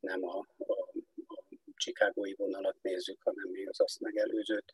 nem 0.00 0.24
a, 0.24 0.46
a, 0.56 0.72
a 1.26 1.44
csikágói 1.76 2.34
vonalat 2.34 2.76
nézzük, 2.82 3.22
hanem 3.22 3.48
még 3.50 3.68
az 3.68 3.80
azt 3.80 4.00
megelőzőt. 4.00 4.72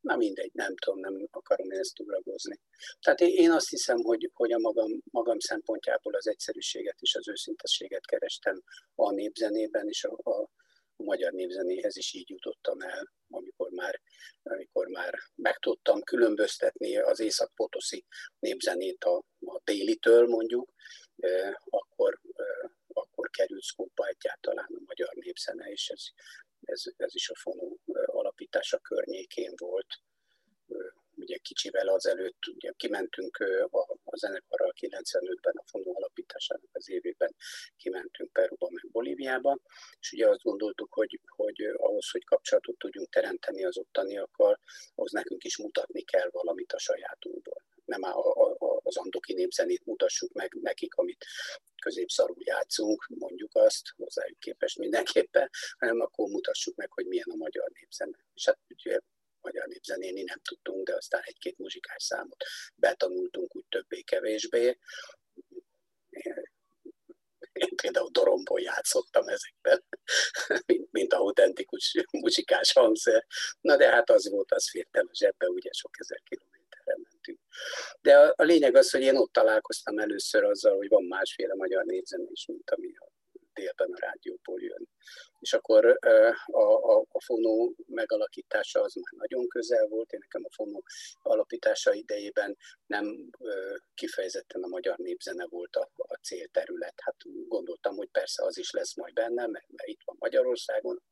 Na 0.00 0.16
mindegy, 0.16 0.50
nem 0.52 0.76
tudom, 0.76 1.00
nem 1.00 1.26
akarom 1.30 1.70
ezt 1.70 1.94
túragozni. 1.94 2.60
Tehát 3.00 3.20
én 3.20 3.50
azt 3.50 3.68
hiszem, 3.68 3.96
hogy, 3.96 4.30
hogy 4.34 4.52
a 4.52 4.58
magam, 4.58 5.02
magam 5.10 5.38
szempontjából 5.38 6.14
az 6.14 6.26
egyszerűséget 6.28 7.00
és 7.00 7.14
az 7.14 7.28
őszintességet 7.28 8.06
kerestem 8.06 8.62
a 8.94 9.12
népzenében, 9.12 9.88
és 9.88 10.04
a, 10.04 10.18
a, 10.22 10.50
a 10.96 11.02
magyar 11.02 11.32
népzenéhez 11.32 11.96
is 11.96 12.12
így 12.12 12.30
jutottam 12.30 12.80
el, 12.80 13.12
amikor 13.28 13.70
már, 13.70 14.00
amikor 14.42 14.86
már 14.86 15.14
meg 15.34 15.58
tudtam 15.58 16.02
különböztetni 16.02 16.96
az 16.96 17.20
észak-potoszi 17.20 18.04
népzenét 18.38 19.04
a, 19.04 19.24
a 19.40 19.60
télitől 19.64 20.26
mondjuk, 20.26 20.72
akkor, 21.70 22.20
akkor 22.92 23.30
került 23.30 23.62
szkópa 23.62 24.06
egyáltalán 24.06 24.68
a 24.68 24.82
magyar 24.86 25.14
népzene, 25.14 25.70
és 25.70 25.88
ez, 25.88 26.02
ez, 26.60 26.82
ez 26.96 27.14
is 27.14 27.28
a 27.28 27.34
fonó 27.34 27.78
alapítása 28.06 28.78
környékén 28.78 29.52
volt 29.56 30.00
ugye 31.16 31.36
kicsivel 31.36 31.88
azelőtt 31.88 32.46
ugye 32.54 32.72
kimentünk 32.76 33.36
a, 33.70 33.78
a 34.04 34.16
zenekarral 34.16 34.74
95-ben 34.80 35.54
a 35.56 35.64
fonó 35.66 35.96
alapításának 35.96 36.68
az 36.72 36.90
évében 36.90 37.34
kimentünk 37.76 38.32
Peruba 38.32 38.68
meg 38.70 38.90
Bolíviába, 38.90 39.58
és 40.00 40.12
ugye 40.12 40.28
azt 40.28 40.42
gondoltuk, 40.42 40.92
hogy, 40.92 41.20
hogy 41.26 41.62
ahhoz, 41.76 42.10
hogy 42.10 42.24
kapcsolatot 42.24 42.78
tudjunk 42.78 43.08
teremteni 43.08 43.64
az 43.64 43.78
ottaniakkal, 43.78 44.60
ahhoz 44.94 45.12
nekünk 45.12 45.44
is 45.44 45.58
mutatni 45.58 46.02
kell 46.02 46.28
valamit 46.30 46.72
a 46.72 46.78
sajátunkból. 46.78 47.62
Nem 47.84 48.02
a, 48.02 48.43
az 48.84 48.96
andoki 48.96 49.32
népzenét 49.32 49.84
mutassuk 49.84 50.32
meg 50.32 50.54
nekik, 50.60 50.94
amit 50.94 51.26
középszarul 51.82 52.36
játszunk, 52.38 53.06
mondjuk 53.08 53.54
azt, 53.54 53.82
hozzájuk 53.96 54.38
képest 54.38 54.78
mindenképpen, 54.78 55.50
hanem 55.78 56.00
akkor 56.00 56.28
mutassuk 56.28 56.74
meg, 56.74 56.92
hogy 56.92 57.06
milyen 57.06 57.30
a 57.30 57.36
magyar 57.36 57.70
népzene. 57.70 58.18
És 58.34 58.44
hát 58.44 58.58
ugye 58.68 58.98
magyar 59.40 59.66
népzenélni 59.66 60.22
nem 60.22 60.40
tudtunk, 60.42 60.86
de 60.86 60.94
aztán 60.94 61.22
egy-két 61.24 61.58
muzsikás 61.58 62.02
számot 62.02 62.44
betanultunk 62.74 63.56
úgy 63.56 63.64
többé-kevésbé. 63.68 64.78
Én 67.52 67.76
például 67.76 68.10
doromból 68.10 68.60
játszottam 68.60 69.28
ezekben, 69.28 69.84
mint, 70.66 70.92
mint 70.92 71.12
autentikus 71.12 72.04
muzsikás 72.10 72.72
hangszer. 72.72 73.26
Na 73.60 73.76
de 73.76 73.90
hát 73.90 74.10
az 74.10 74.30
volt, 74.30 74.52
az 74.52 74.70
fért 74.70 74.96
el 74.96 75.06
a 75.06 75.14
zsebbe, 75.14 75.48
ugye 75.48 75.70
sok 75.72 75.98
ezer 75.98 76.22
mentünk. 76.28 76.43
De 78.00 78.18
a, 78.18 78.32
a 78.36 78.42
lényeg 78.42 78.74
az, 78.74 78.90
hogy 78.90 79.02
én 79.02 79.16
ott 79.16 79.32
találkoztam 79.32 79.98
először 79.98 80.44
azzal, 80.44 80.76
hogy 80.76 80.88
van 80.88 81.04
másféle 81.04 81.54
magyar 81.54 81.84
népzene 81.84 82.26
is, 82.30 82.46
mint 82.46 82.70
ami 82.70 82.92
a 82.96 83.12
délben 83.54 83.90
a 83.92 84.00
rádióból 84.00 84.62
jön. 84.62 84.88
És 85.40 85.52
akkor 85.52 85.98
a, 86.46 86.60
a, 86.60 87.04
a 87.08 87.20
fonó 87.24 87.74
megalakítása 87.86 88.80
az 88.80 88.94
már 88.94 89.12
nagyon 89.28 89.48
közel 89.48 89.86
volt, 89.86 90.12
én 90.12 90.20
nekem 90.22 90.44
a 90.44 90.54
fonó 90.54 90.84
alapítása 91.22 91.92
idejében 91.92 92.56
nem 92.86 93.30
kifejezetten 93.94 94.62
a 94.62 94.66
magyar 94.66 94.98
népzene 94.98 95.46
volt 95.46 95.76
a, 95.76 95.90
a 95.96 96.14
célterület. 96.14 96.94
Hát 96.96 97.16
gondoltam, 97.48 97.96
hogy 97.96 98.08
persze 98.10 98.44
az 98.44 98.58
is 98.58 98.70
lesz 98.70 98.96
majd 98.96 99.12
benne, 99.12 99.46
mert, 99.46 99.66
mert 99.68 99.88
itt 99.88 100.02
van 100.04 100.16
Magyarországon, 100.18 101.02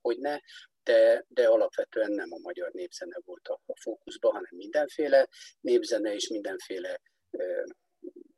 hogy 0.00 0.18
ne, 0.18 0.38
de, 0.86 1.24
de 1.28 1.48
alapvetően 1.48 2.12
nem 2.12 2.32
a 2.32 2.38
magyar 2.38 2.72
népzene 2.72 3.18
volt 3.24 3.48
a, 3.48 3.60
a 3.66 3.76
fókuszban, 3.80 4.32
hanem 4.32 4.50
mindenféle 4.54 5.28
népzene 5.60 6.14
és 6.14 6.28
mindenféle 6.28 7.00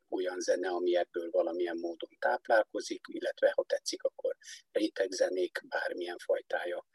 olyan 0.09 0.39
zene, 0.39 0.69
ami 0.69 0.95
ebből 0.95 1.29
valamilyen 1.29 1.77
módon 1.77 2.15
táplálkozik, 2.19 3.05
illetve 3.07 3.51
ha 3.55 3.63
tetszik, 3.63 4.03
akkor 4.03 4.35
rétegzenék 4.71 5.61
bármilyen 5.67 6.17
fajtája, 6.17 6.85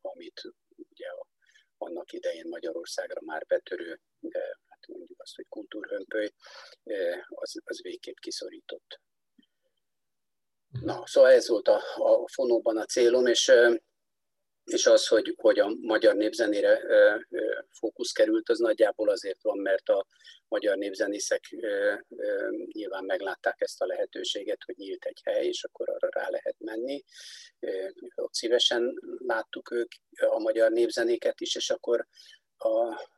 amit 0.00 0.40
ugye 0.76 1.06
a, 1.08 1.26
annak 1.78 2.12
idején 2.12 2.48
Magyarországra 2.48 3.20
már 3.24 3.46
betörő, 3.46 4.00
de 4.20 4.40
hát 4.68 4.86
mondjuk 4.86 5.20
azt, 5.20 5.34
hogy 5.34 5.46
kultúrhömpöly, 5.48 6.30
az, 7.28 7.60
az 7.64 7.82
végképp 7.82 8.18
kiszorított. 8.18 9.00
Na, 10.80 11.06
szóval 11.06 11.30
ez 11.30 11.48
volt 11.48 11.68
a, 11.68 11.80
a 11.96 12.28
fonóban 12.28 12.76
a 12.76 12.84
célom, 12.84 13.26
és 13.26 13.52
és 14.64 14.86
az, 14.86 15.06
hogy, 15.06 15.34
hogy 15.36 15.58
a 15.58 15.74
magyar 15.80 16.14
népzenére 16.14 16.80
fókusz 17.70 18.12
került, 18.12 18.48
az 18.48 18.58
nagyjából 18.58 19.08
azért 19.08 19.42
van, 19.42 19.58
mert 19.58 19.88
a 19.88 20.06
magyar 20.48 20.76
népzenészek 20.76 21.56
nyilván 22.72 23.04
meglátták 23.04 23.60
ezt 23.60 23.80
a 23.82 23.86
lehetőséget, 23.86 24.62
hogy 24.64 24.76
nyílt 24.76 25.04
egy 25.04 25.20
hely, 25.24 25.46
és 25.46 25.64
akkor 25.64 25.88
arra 25.88 26.08
rá 26.10 26.28
lehet 26.28 26.56
menni. 26.58 27.04
Ott 28.14 28.34
szívesen 28.34 28.94
láttuk 29.18 29.70
ők 29.70 29.92
a 30.28 30.38
magyar 30.38 30.70
népzenéket 30.70 31.40
is, 31.40 31.54
és 31.54 31.70
akkor 31.70 32.06
a 32.56 33.08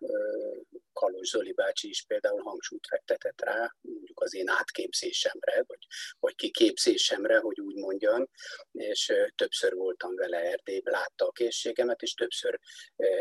Kalos 0.93 1.29
Zoli 1.29 1.53
bácsi 1.53 1.89
is 1.89 2.05
például 2.07 2.43
hangsúlyt 2.43 2.87
fektetett 2.87 3.41
rá, 3.41 3.75
mondjuk 4.17 4.21
az 4.21 4.35
én 4.35 4.49
átképzésemre, 4.49 5.65
vagy, 5.67 5.87
vagy 6.19 6.35
kiképzésemre, 6.35 7.39
hogy 7.39 7.61
úgy 7.61 7.75
mondjam, 7.75 8.29
és 8.73 9.13
többször 9.35 9.75
voltam 9.75 10.15
vele 10.15 10.39
Erdélyben, 10.39 10.93
látta 10.93 11.27
a 11.27 11.33
készségemet, 11.33 12.03
és 12.03 12.15
többször 12.15 12.59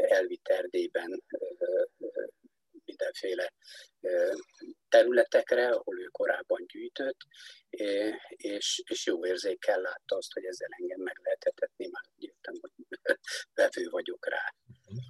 elvitt 0.07 0.47
Erdélyben 0.47 1.23
mindenféle 2.85 3.53
területekre, 4.89 5.69
ahol 5.69 5.99
ő 6.01 6.05
korábban 6.05 6.65
gyűjtött, 6.67 7.17
és, 8.29 8.81
és 8.89 9.05
jó 9.05 9.25
érzékkel 9.25 9.81
látta 9.81 10.15
azt, 10.15 10.33
hogy 10.33 10.45
ezzel 10.45 10.69
engem 10.79 10.99
meg 10.99 11.19
lehet 11.23 11.43
etetni, 11.43 11.87
már 11.91 12.03
értem, 12.17 12.53
hogy 12.61 12.71
vevő 13.53 13.89
vagyok 13.89 14.27
rá. 14.29 14.53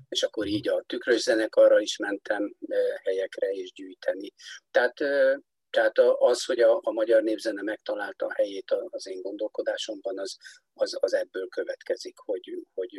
És 0.10 0.24
akkor 0.24 0.46
így 0.48 0.68
a 0.68 0.84
tükrös 0.88 1.22
zenekarra 1.22 1.80
is 1.80 1.98
mentem 1.98 2.56
helyekre 3.04 3.48
és 3.48 3.72
gyűjteni. 3.72 4.34
Tehát 4.72 5.00
tehát 5.76 6.00
az, 6.18 6.46
hogy 6.46 6.60
a, 6.60 6.80
a 6.84 6.92
magyar 6.92 7.24
népzene 7.24 7.62
megtalálta 7.62 8.26
a 8.26 8.34
helyét 8.34 8.72
az 8.90 9.08
én 9.08 9.22
gondolkodásomban, 9.22 10.20
az, 10.20 10.38
az, 10.74 10.98
az 11.00 11.14
ebből 11.14 11.48
következik, 11.48 12.18
hogy, 12.18 12.68
hogy, 12.74 12.92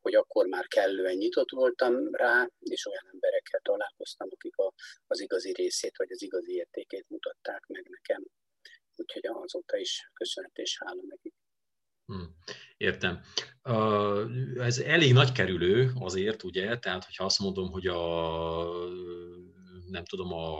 hogy 0.00 0.14
akkor 0.14 0.46
már 0.46 0.66
kellően 0.66 1.16
nyitott 1.16 1.50
voltam 1.50 2.14
rá, 2.14 2.48
és 2.58 2.86
olyan 2.86 3.08
emberekkel 3.12 3.60
találkoztam, 3.60 4.28
akik 4.30 4.56
a, 4.56 4.72
az 5.06 5.20
igazi 5.20 5.52
részét, 5.52 5.96
vagy 5.96 6.10
az 6.10 6.22
igazi 6.22 6.52
értékét 6.52 7.08
mutatták 7.08 7.66
meg 7.66 7.88
nekem. 7.88 8.24
Úgyhogy 8.96 9.26
azóta 9.26 9.76
is 9.76 10.10
köszönet 10.12 10.56
és 10.56 10.78
hála 10.84 11.02
nekik. 11.08 11.34
Hmm, 12.04 12.36
értem. 12.76 13.20
Ez 14.58 14.78
elég 14.78 15.12
nagy 15.12 15.32
kerülő 15.32 15.90
azért, 16.00 16.42
ugye, 16.42 16.78
tehát 16.78 17.04
hogyha 17.04 17.24
azt 17.24 17.38
mondom, 17.38 17.70
hogy 17.70 17.86
a 17.86 17.98
nem 19.86 20.04
tudom, 20.04 20.32
a 20.32 20.58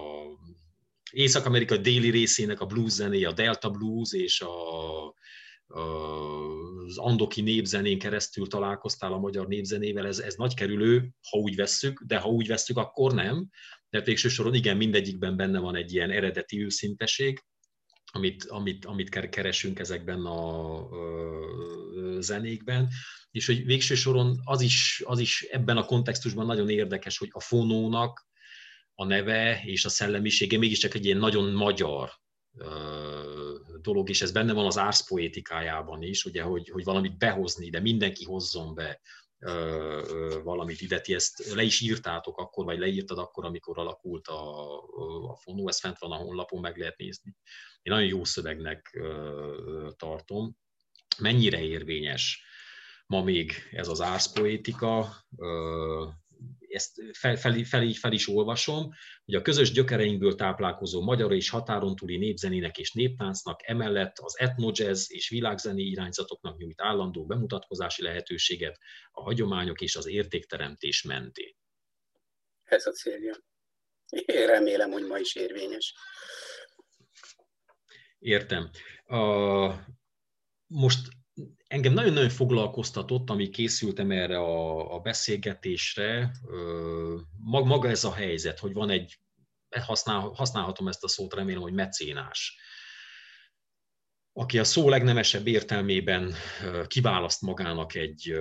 Észak-Amerika 1.14 1.76
déli 1.76 2.10
részének 2.10 2.60
a 2.60 2.66
blues 2.66 2.90
zené, 2.90 3.24
a 3.24 3.32
Delta 3.32 3.70
Blues 3.70 4.12
és 4.12 4.40
a 4.40 4.52
az 5.66 6.98
andoki 6.98 7.40
népzenén 7.40 7.98
keresztül 7.98 8.46
találkoztál 8.46 9.12
a 9.12 9.18
magyar 9.18 9.46
népzenével, 9.46 10.06
ez, 10.06 10.18
ez 10.18 10.34
nagy 10.34 10.54
kerülő, 10.54 11.10
ha 11.30 11.38
úgy 11.38 11.56
vesszük, 11.56 12.02
de 12.06 12.18
ha 12.18 12.28
úgy 12.28 12.46
vesszük, 12.46 12.76
akkor 12.76 13.14
nem. 13.14 13.48
De 13.90 14.00
végső 14.00 14.28
soron 14.28 14.54
igen, 14.54 14.76
mindegyikben 14.76 15.36
benne 15.36 15.58
van 15.58 15.76
egy 15.76 15.92
ilyen 15.92 16.10
eredeti 16.10 16.64
őszinteség, 16.64 17.44
amit, 18.12 18.44
amit, 18.44 18.84
amit 18.84 19.08
keresünk 19.28 19.78
ezekben 19.78 20.24
a 20.24 20.88
zenékben, 22.20 22.88
és 23.30 23.46
hogy 23.46 23.64
végső 23.64 23.94
soron 23.94 24.40
az 24.44 24.60
is, 24.60 25.02
az 25.04 25.18
is 25.18 25.42
ebben 25.42 25.76
a 25.76 25.84
kontextusban 25.84 26.46
nagyon 26.46 26.68
érdekes, 26.68 27.18
hogy 27.18 27.28
a 27.30 27.40
fonónak 27.40 28.26
a 28.94 29.04
neve 29.04 29.62
és 29.64 29.84
a 29.84 29.88
szellemisége 29.88 30.58
mégiscsak 30.58 30.94
egy 30.94 31.04
ilyen 31.04 31.18
nagyon 31.18 31.52
magyar 31.52 32.10
dolog, 33.80 34.08
és 34.08 34.22
ez 34.22 34.32
benne 34.32 34.52
van 34.52 34.66
az 34.66 34.78
ársz 34.78 35.06
poétikájában 35.08 36.02
is, 36.02 36.24
ugye, 36.24 36.42
hogy, 36.42 36.68
hogy 36.68 36.84
valamit 36.84 37.18
behozni, 37.18 37.70
de 37.70 37.80
mindenki 37.80 38.24
hozzon 38.24 38.74
be 38.74 39.00
valamit 40.42 40.80
ide. 40.80 41.00
Ti 41.00 41.14
ezt 41.14 41.52
le 41.54 41.62
is 41.62 41.80
írtátok 41.80 42.38
akkor, 42.38 42.64
vagy 42.64 42.78
leírtad 42.78 43.18
akkor, 43.18 43.44
amikor 43.44 43.78
alakult 43.78 44.26
a, 44.26 44.76
a 45.30 45.36
fonó, 45.36 45.68
ez 45.68 45.80
fent 45.80 45.98
van 45.98 46.12
a 46.12 46.16
honlapon, 46.16 46.60
meg 46.60 46.76
lehet 46.76 46.96
nézni. 46.96 47.36
Én 47.82 47.92
nagyon 47.92 48.08
jó 48.08 48.24
szövegnek 48.24 49.00
tartom. 49.96 50.56
Mennyire 51.18 51.60
érvényes 51.60 52.42
ma 53.06 53.22
még 53.22 53.52
ez 53.70 53.88
az 53.88 54.00
árszpoétika, 54.00 55.16
ezt 56.74 57.00
fel, 57.12 57.36
fel, 57.36 57.62
fel, 57.62 57.92
fel 57.92 58.12
is 58.12 58.28
olvasom, 58.28 58.92
hogy 59.24 59.34
a 59.34 59.42
közös 59.42 59.72
gyökereinkből 59.72 60.34
táplálkozó 60.34 61.02
magyar 61.02 61.32
és 61.32 61.48
határon 61.48 61.96
túli 61.96 62.16
népzenének 62.16 62.78
és 62.78 62.92
néptáncnak 62.92 63.60
emellett 63.68 64.18
az 64.18 64.38
etnojazz 64.38 65.12
és 65.12 65.28
világzené 65.28 65.82
irányzatoknak 65.82 66.58
nyújt 66.58 66.80
állandó 66.80 67.26
bemutatkozási 67.26 68.02
lehetőséget 68.02 68.78
a 69.10 69.22
hagyományok 69.22 69.80
és 69.80 69.96
az 69.96 70.06
értékteremtés 70.06 71.02
mentén. 71.02 71.56
Ez 72.64 72.86
a 72.86 72.90
célja. 72.90 73.36
Én 74.08 74.46
remélem, 74.46 74.90
hogy 74.90 75.06
ma 75.06 75.18
is 75.18 75.34
érvényes. 75.34 75.94
Értem. 78.18 78.70
Uh, 79.04 79.74
most 80.66 81.08
engem 81.74 81.92
nagyon-nagyon 81.92 82.28
foglalkoztatott, 82.28 83.30
ami 83.30 83.48
készültem 83.48 84.10
erre 84.10 84.38
a, 84.38 84.94
a 84.94 84.98
beszélgetésre, 84.98 86.32
maga 87.44 87.88
ez 87.88 88.04
a 88.04 88.12
helyzet, 88.12 88.58
hogy 88.58 88.72
van 88.72 88.90
egy, 88.90 89.18
használ, 89.80 90.20
használhatom 90.20 90.88
ezt 90.88 91.04
a 91.04 91.08
szót, 91.08 91.34
remélem, 91.34 91.62
hogy 91.62 91.72
mecénás, 91.72 92.58
aki 94.32 94.58
a 94.58 94.64
szó 94.64 94.88
legnemesebb 94.88 95.46
értelmében 95.46 96.34
kiválaszt 96.86 97.42
magának 97.42 97.94
egy, 97.94 98.34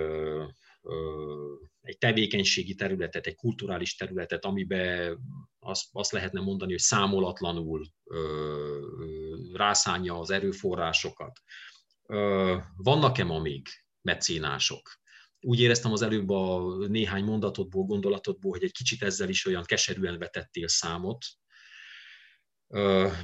egy 1.80 1.98
tevékenységi 1.98 2.74
területet, 2.74 3.26
egy 3.26 3.34
kulturális 3.34 3.96
területet, 3.96 4.44
amiben 4.44 5.18
azt, 5.58 5.84
azt 5.92 6.12
lehetne 6.12 6.40
mondani, 6.40 6.70
hogy 6.70 6.80
számolatlanul 6.80 7.86
rászánja 9.52 10.18
az 10.18 10.30
erőforrásokat, 10.30 11.40
vannak-e 12.76 13.24
ma 13.24 13.38
még 13.38 13.68
mecénások? 14.02 15.02
Úgy 15.40 15.60
éreztem 15.60 15.92
az 15.92 16.02
előbb 16.02 16.30
a 16.30 16.76
néhány 16.86 17.24
mondatodból, 17.24 17.84
gondolatodból, 17.84 18.50
hogy 18.50 18.62
egy 18.62 18.72
kicsit 18.72 19.02
ezzel 19.02 19.28
is 19.28 19.46
olyan 19.46 19.64
keserűen 19.64 20.18
vetettél 20.18 20.68
számot. 20.68 21.24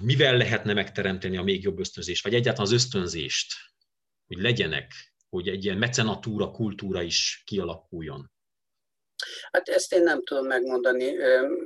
Mivel 0.01 0.37
lehetne 0.37 0.73
megteremteni 0.73 1.37
a 1.37 1.43
még 1.43 1.63
jobb 1.63 1.79
ösztönzést, 1.79 2.23
vagy 2.23 2.35
egyáltalán 2.35 2.67
az 2.67 2.73
ösztönzést, 2.73 3.55
hogy 4.27 4.39
legyenek, 4.39 5.15
hogy 5.29 5.49
egy 5.49 5.65
ilyen 5.65 5.79
mecenatúra 5.79 6.51
kultúra 6.51 7.03
is 7.03 7.43
kialakuljon? 7.47 8.33
Hát 9.53 9.69
ezt 9.69 9.93
én 9.93 10.03
nem 10.03 10.23
tudom 10.25 10.47
megmondani. 10.47 11.17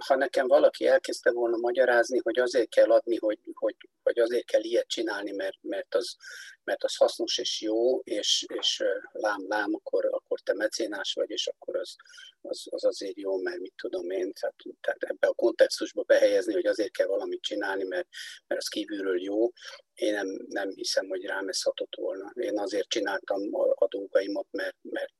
Ha 0.07 0.17
nekem 0.17 0.47
valaki 0.47 0.87
elkezdte 0.87 1.31
volna 1.31 1.57
magyarázni, 1.57 2.21
hogy 2.23 2.39
azért 2.39 2.69
kell 2.69 2.91
adni, 2.91 3.17
hogy, 3.17 3.39
hogy, 3.53 3.77
hogy 4.03 4.19
azért 4.19 4.47
kell 4.47 4.63
ilyet 4.63 4.89
csinálni, 4.89 5.33
mert, 5.33 5.57
mert, 5.61 5.95
az, 5.95 6.17
mert 6.65 6.85
az 6.85 6.97
hasznos 6.97 7.39
és 7.39 7.61
jó, 7.61 8.01
és, 8.01 8.47
és 8.55 8.83
lám, 9.13 9.45
lám, 9.49 9.75
akkor, 9.75 10.23
akkor 10.35 10.41
te 10.41 10.55
mecénás 10.55 11.13
vagy, 11.13 11.31
és 11.31 11.47
akkor 11.47 11.77
az, 11.77 11.97
az, 12.41 12.67
az 12.71 12.85
azért 12.85 13.19
jó, 13.19 13.37
mert 13.37 13.59
mit 13.59 13.75
tudom 13.77 14.11
én, 14.11 14.33
tehát, 14.33 14.55
tehát 14.81 15.03
ebbe 15.03 15.27
a 15.27 15.33
kontextusba 15.33 16.03
behelyezni, 16.03 16.53
hogy 16.53 16.67
azért 16.67 16.93
kell 16.93 17.07
valamit 17.07 17.43
csinálni, 17.43 17.85
mert, 17.85 18.09
mert 18.47 18.61
az 18.61 18.69
kívülről 18.69 19.23
jó, 19.23 19.49
én 19.95 20.13
nem, 20.13 20.27
nem 20.49 20.71
hiszem, 20.71 21.09
hogy 21.09 21.25
rám 21.25 21.49
ez 21.49 21.63
hatott 21.63 21.95
volna. 21.97 22.33
Én 22.35 22.59
azért 22.59 22.89
csináltam 22.89 23.55
a, 23.55 23.69
a 23.75 23.87
dolgaimat, 23.89 24.47
mert, 24.51 24.77
mert 24.83 25.13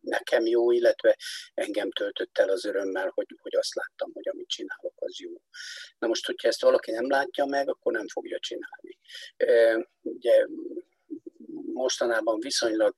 nekem 0.00 0.46
jó, 0.46 0.70
illetve 0.70 1.16
engem 1.54 1.90
töltött 1.90 2.38
el 2.38 2.48
az 2.48 2.64
örömmel, 2.64 3.10
hogy, 3.14 3.26
hogy 3.40 3.56
azt 3.56 3.74
láttam, 3.74 4.10
hogy 4.12 4.28
amit 4.28 4.48
csinálok, 4.48 4.94
az 4.96 5.18
jó. 5.18 5.32
Na 5.98 6.06
most, 6.06 6.26
hogyha 6.26 6.48
ezt 6.48 6.62
valaki 6.62 6.90
nem 6.90 7.08
látja 7.08 7.44
meg, 7.44 7.68
akkor 7.68 7.92
nem 7.92 8.08
fogja 8.08 8.38
csinálni. 8.38 8.98
Ugye 10.00 10.46
mostanában 11.72 12.40
viszonylag 12.40 12.94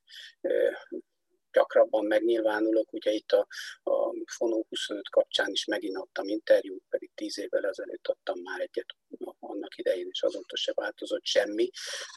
gyakrabban 1.52 2.04
megnyilvánulok, 2.04 2.92
ugye 2.92 3.10
itt 3.10 3.32
a, 3.32 3.46
a 3.82 4.14
Fonó 4.26 4.66
25 4.68 5.08
kapcsán 5.08 5.50
is 5.50 5.64
megint 5.64 5.96
adtam 5.96 6.28
interjút, 6.28 6.82
pedig 6.88 7.10
tíz 7.14 7.38
évvel 7.38 7.66
ezelőtt 7.66 8.06
adtam 8.06 8.40
már 8.40 8.60
egyet 8.60 8.86
annak 9.40 9.76
idején, 9.76 10.08
és 10.10 10.22
azóta 10.22 10.56
se 10.56 10.72
változott 10.74 11.24
semmi, 11.24 11.70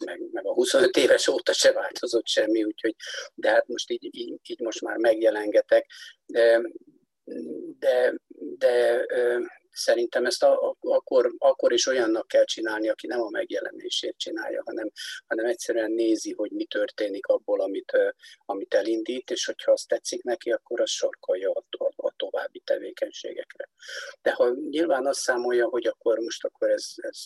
meg, 0.05 0.21
meg 0.31 0.45
a 0.45 0.53
25 0.53 0.97
éves 0.97 1.27
óta 1.27 1.53
se 1.53 1.71
változott 1.71 2.27
semmi, 2.27 2.63
úgyhogy, 2.63 2.95
de 3.33 3.49
hát 3.49 3.67
most 3.67 3.91
így, 3.91 4.15
így, 4.15 4.39
így 4.47 4.59
most 4.59 4.81
már 4.81 4.97
megjelengetek, 4.97 5.91
de, 6.25 6.61
de, 7.77 8.13
de 8.37 9.05
szerintem 9.75 10.25
ezt 10.25 10.43
a, 10.43 10.75
akkor, 10.79 11.33
akkor 11.37 11.73
is 11.73 11.87
olyannak 11.87 12.27
kell 12.27 12.43
csinálni, 12.43 12.89
aki 12.89 13.07
nem 13.07 13.21
a 13.21 13.29
megjelenésért 13.29 14.17
csinálja, 14.17 14.63
hanem, 14.65 14.91
hanem 15.27 15.45
egyszerűen 15.45 15.91
nézi, 15.91 16.33
hogy 16.33 16.51
mi 16.51 16.65
történik 16.65 17.25
abból, 17.25 17.61
amit, 17.61 17.91
amit 18.45 18.73
elindít, 18.73 19.31
és 19.31 19.45
hogyha 19.45 19.71
azt 19.71 19.87
tetszik 19.87 20.23
neki, 20.23 20.51
akkor 20.51 20.81
az 20.81 20.89
sorkolja 20.89 21.51
a, 21.51 21.63
a, 21.77 21.93
a 21.95 22.13
további 22.15 22.59
tevékenységekre. 22.59 23.69
De 24.21 24.31
ha 24.31 24.49
nyilván 24.69 25.05
azt 25.05 25.19
számolja, 25.19 25.67
hogy 25.67 25.87
akkor 25.87 26.19
most 26.19 26.45
akkor 26.45 26.69
ez, 26.69 26.85
ez, 26.95 27.25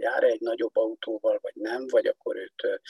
jár 0.00 0.22
egy 0.22 0.40
nagyobb 0.40 0.76
autóval, 0.76 1.38
vagy 1.42 1.54
nem, 1.54 1.86
vagy 1.86 2.06
akkor 2.06 2.36
őt 2.36 2.80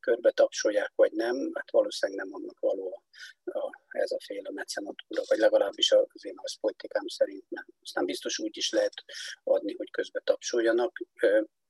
körbe 0.00 0.30
tapsolják, 0.30 0.92
vagy 0.94 1.12
nem, 1.12 1.50
hát 1.54 1.70
valószínűleg 1.70 2.24
nem 2.24 2.34
annak 2.34 2.58
való 2.58 3.02
a, 3.44 3.58
a, 3.58 3.70
ez 3.88 4.10
a 4.10 4.20
féle 4.24 4.50
mecenatúra, 4.52 5.22
vagy 5.28 5.38
legalábbis 5.38 5.92
az 5.92 6.24
én 6.24 6.34
politikám 6.60 7.06
szerint 7.06 7.44
nem. 7.48 7.66
Aztán 7.82 8.04
biztos 8.04 8.38
úgy 8.38 8.56
is 8.56 8.70
lehet 8.70 9.04
adni, 9.42 9.74
hogy 9.76 9.90
közbe 9.90 10.20
tapsoljanak. 10.20 10.98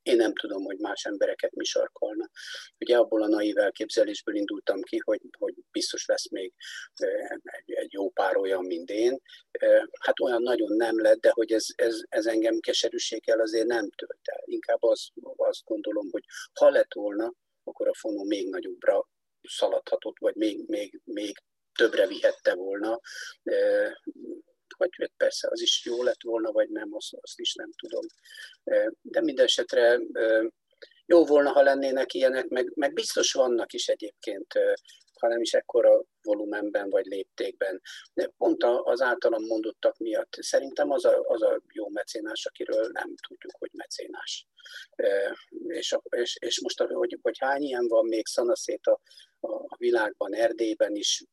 Én 0.04 0.16
nem 0.16 0.34
tudom, 0.34 0.64
hogy 0.64 0.78
más 0.78 1.04
embereket 1.04 1.54
mi 1.54 1.64
sarkolna. 1.64 2.30
Ugye 2.78 2.96
abból 2.96 3.22
a 3.22 3.28
naív 3.28 3.58
elképzelésből 3.58 4.34
indultam 4.34 4.82
ki, 4.82 4.98
hogy, 5.04 5.20
hogy 5.38 5.54
biztos 5.70 6.06
lesz 6.06 6.30
még 6.30 6.52
egy, 7.42 7.72
egy 7.72 7.92
jó 7.92 8.10
pár 8.10 8.36
olyan, 8.36 8.64
mint 8.64 8.90
én. 8.90 9.20
Hát 10.00 10.20
olyan 10.20 10.42
nagyon 10.42 10.76
nem 10.76 11.00
lett, 11.00 11.20
de 11.20 11.30
hogy 11.30 11.52
ez, 11.52 11.66
ez, 11.74 12.00
ez 12.08 12.26
engem 12.26 12.58
keserűséggel 12.60 13.40
azért 13.40 13.66
nem 13.66 13.90
tölt 13.90 14.20
el. 14.22 14.42
Inkább 14.44 14.82
azt, 14.82 15.12
azt 15.36 15.64
gondolom, 15.64 16.08
hogy 16.10 16.24
ha 16.52 16.70
lett 16.70 16.94
volna, 16.94 17.32
akkor 17.64 17.88
a 17.88 17.94
fonó 17.94 18.24
még 18.24 18.48
nagyobbra 18.48 19.08
szaladhatott, 19.42 20.18
vagy 20.18 20.34
még, 20.34 20.64
még, 20.66 21.00
még 21.04 21.42
többre 21.74 22.06
vihette 22.06 22.54
volna. 22.54 23.00
Vagy 24.77 25.11
persze 25.16 25.48
az 25.50 25.61
is 25.61 25.85
jó 25.85 26.03
lett 26.03 26.22
volna, 26.22 26.53
vagy 26.53 26.68
nem, 26.68 26.94
azt, 26.94 27.16
azt 27.20 27.40
is 27.40 27.55
nem 27.55 27.70
tudom. 27.77 28.07
De 29.03 29.20
minden 29.20 29.44
esetre 29.44 30.00
jó 31.07 31.24
volna, 31.24 31.50
ha 31.50 31.62
lennének 31.62 32.14
ilyenek, 32.14 32.48
meg, 32.48 32.72
meg 32.74 32.92
biztos 32.92 33.33
vannak 33.33 33.72
is 33.72 33.88
egyébként, 33.88 34.53
ha 35.20 35.29
nem 35.29 35.40
is 35.40 35.53
ekkora 35.55 36.05
volumenben 36.22 36.90
vagy 36.90 37.07
léptékben. 37.07 37.81
De 38.14 38.31
pont 38.37 38.64
az 38.64 39.00
általam 39.00 39.44
mondottak 39.44 39.98
miatt 39.98 40.37
szerintem 40.40 40.90
az 40.90 41.05
a, 41.05 41.20
az 41.20 41.42
a 41.42 41.61
jó 41.72 41.88
mecénás, 41.88 42.46
akiről 42.46 42.88
nem 42.92 43.14
tudjuk, 43.29 43.53
hogy 43.59 43.70
mecénás. 43.72 44.46
És, 45.66 45.96
és, 46.11 46.37
és 46.40 46.61
most, 46.61 46.81
hogy, 46.81 47.18
hogy 47.22 47.38
hány 47.38 47.62
ilyen 47.62 47.88
van 47.88 48.07
még 48.07 48.27
szanaszét 48.27 48.87
a, 48.87 49.00
a 49.40 49.77
világban, 49.77 50.35
Erdélyben 50.35 50.94
is 50.94 51.24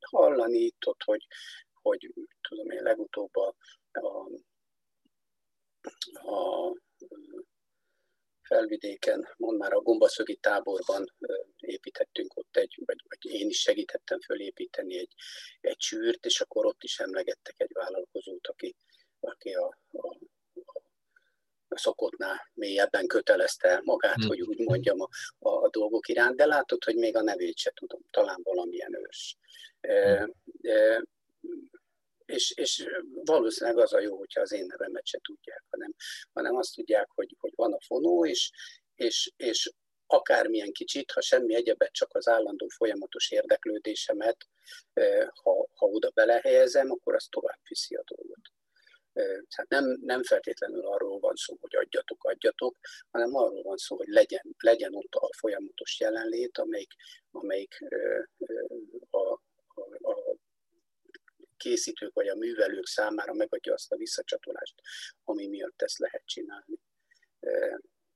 hallani 0.00 0.58
itt, 0.58 0.86
ott, 0.86 1.02
hogy, 1.04 1.26
hogy 1.82 2.12
tudom 2.48 2.70
én, 2.70 2.82
legutóbb 2.82 3.36
a, 3.36 3.54
a, 3.92 4.30
a 6.12 6.72
felvidéken, 8.42 9.28
mond 9.36 9.58
már 9.58 9.72
a 9.72 9.80
gombaszögi 9.80 10.36
táborban 10.36 11.12
építettünk 11.56 12.36
ott 12.36 12.56
egy, 12.56 12.82
vagy, 12.84 13.02
vagy 13.08 13.32
én 13.32 13.48
is 13.48 13.60
segítettem 13.60 14.20
fölépíteni 14.20 14.98
egy, 14.98 15.14
egy 15.60 15.76
csűrt, 15.76 16.24
és 16.24 16.40
akkor 16.40 16.66
ott 16.66 16.82
is 16.82 16.98
emlegettek 16.98 17.54
egy 17.56 17.72
vállalkozót, 17.72 18.46
aki, 18.46 18.76
aki 19.20 19.52
a, 19.52 19.78
a, 19.92 20.18
a 21.68 21.78
szokottnál 21.78 22.50
mélyebben 22.54 23.06
kötelezte 23.06 23.68
el 23.68 23.80
magát, 23.84 24.14
hmm. 24.14 24.28
hogy 24.28 24.40
úgy 24.40 24.58
mondjam 24.58 25.00
a, 25.00 25.08
a, 25.38 25.48
a 25.48 25.68
dolgok 25.68 26.08
iránt, 26.08 26.36
de 26.36 26.46
látod, 26.46 26.84
hogy 26.84 26.96
még 26.96 27.16
a 27.16 27.22
nevét 27.22 27.56
se 27.56 27.70
tudom, 27.74 28.00
talán 28.10 28.40
valamilyen 28.42 28.94
ős. 28.94 29.36
Hmm. 29.80 30.32
E, 30.60 31.04
és, 32.32 32.50
és 32.50 32.86
valószínűleg 33.24 33.78
az 33.78 33.92
a 33.92 34.00
jó, 34.00 34.16
hogyha 34.16 34.40
az 34.40 34.52
én 34.52 34.66
nevemet 34.66 35.06
se 35.06 35.18
tudják, 35.22 35.64
hanem, 35.70 35.94
hanem 36.32 36.56
azt 36.56 36.74
tudják, 36.74 37.08
hogy, 37.10 37.36
hogy 37.38 37.52
van 37.56 37.72
a 37.72 37.80
fonó, 37.80 38.26
és, 38.26 38.50
és, 38.94 39.32
és 39.36 39.72
akármilyen 40.06 40.72
kicsit, 40.72 41.10
ha 41.10 41.20
semmi 41.20 41.54
egyebet, 41.54 41.92
csak 41.92 42.14
az 42.14 42.28
állandó 42.28 42.68
folyamatos 42.68 43.30
érdeklődésemet, 43.30 44.36
ha, 45.42 45.68
ha 45.74 45.86
oda 45.86 46.10
belehelyezem, 46.10 46.90
akkor 46.90 47.14
az 47.14 47.26
tovább 47.30 47.60
viszi 47.68 47.94
a 47.94 48.02
dolgot. 48.06 48.40
Tehát 49.48 49.68
nem, 49.68 49.98
nem 50.02 50.22
feltétlenül 50.22 50.86
arról 50.86 51.18
van 51.18 51.34
szó, 51.34 51.56
hogy 51.60 51.76
adjatok, 51.76 52.24
adjatok, 52.24 52.76
hanem 53.10 53.34
arról 53.34 53.62
van 53.62 53.76
szó, 53.76 53.96
hogy 53.96 54.08
legyen, 54.08 54.54
legyen 54.58 54.94
ott 54.94 55.14
a 55.14 55.28
folyamatos 55.36 56.00
jelenlét, 56.00 56.58
amelyik, 56.58 56.92
amelyik 57.30 57.84
a, 59.10 59.18
a, 59.18 60.10
a 60.10 60.36
készítők 61.62 62.14
vagy 62.14 62.28
a 62.28 62.34
művelők 62.34 62.86
számára 62.86 63.32
megadja 63.32 63.72
azt 63.72 63.92
a 63.92 63.96
visszacsatolást, 63.96 64.74
ami 65.24 65.46
miatt 65.46 65.82
ezt 65.82 65.98
lehet 65.98 66.22
csinálni 66.26 66.78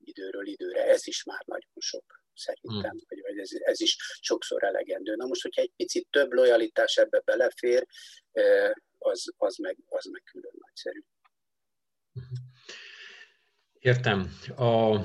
időről 0.04 0.46
időre. 0.46 0.86
Ez 0.86 1.06
is 1.06 1.24
már 1.24 1.42
nagyon 1.46 1.78
sok 1.78 2.22
szerintem, 2.34 2.90
hmm. 2.90 3.22
vagy 3.22 3.38
ez, 3.38 3.50
ez 3.52 3.80
is 3.80 3.96
sokszor 4.20 4.64
elegendő. 4.64 5.14
Na 5.14 5.26
most, 5.26 5.42
hogyha 5.42 5.62
egy 5.62 5.72
picit 5.76 6.06
több 6.10 6.32
lojalitás 6.32 6.96
ebbe 6.96 7.20
belefér, 7.24 7.86
az, 8.98 9.24
az, 9.36 9.56
meg, 9.56 9.78
az 9.86 10.04
meg 10.04 10.22
külön 10.22 10.54
nagyszerű. 10.58 11.00
Értem. 13.78 14.38
A 14.56 15.02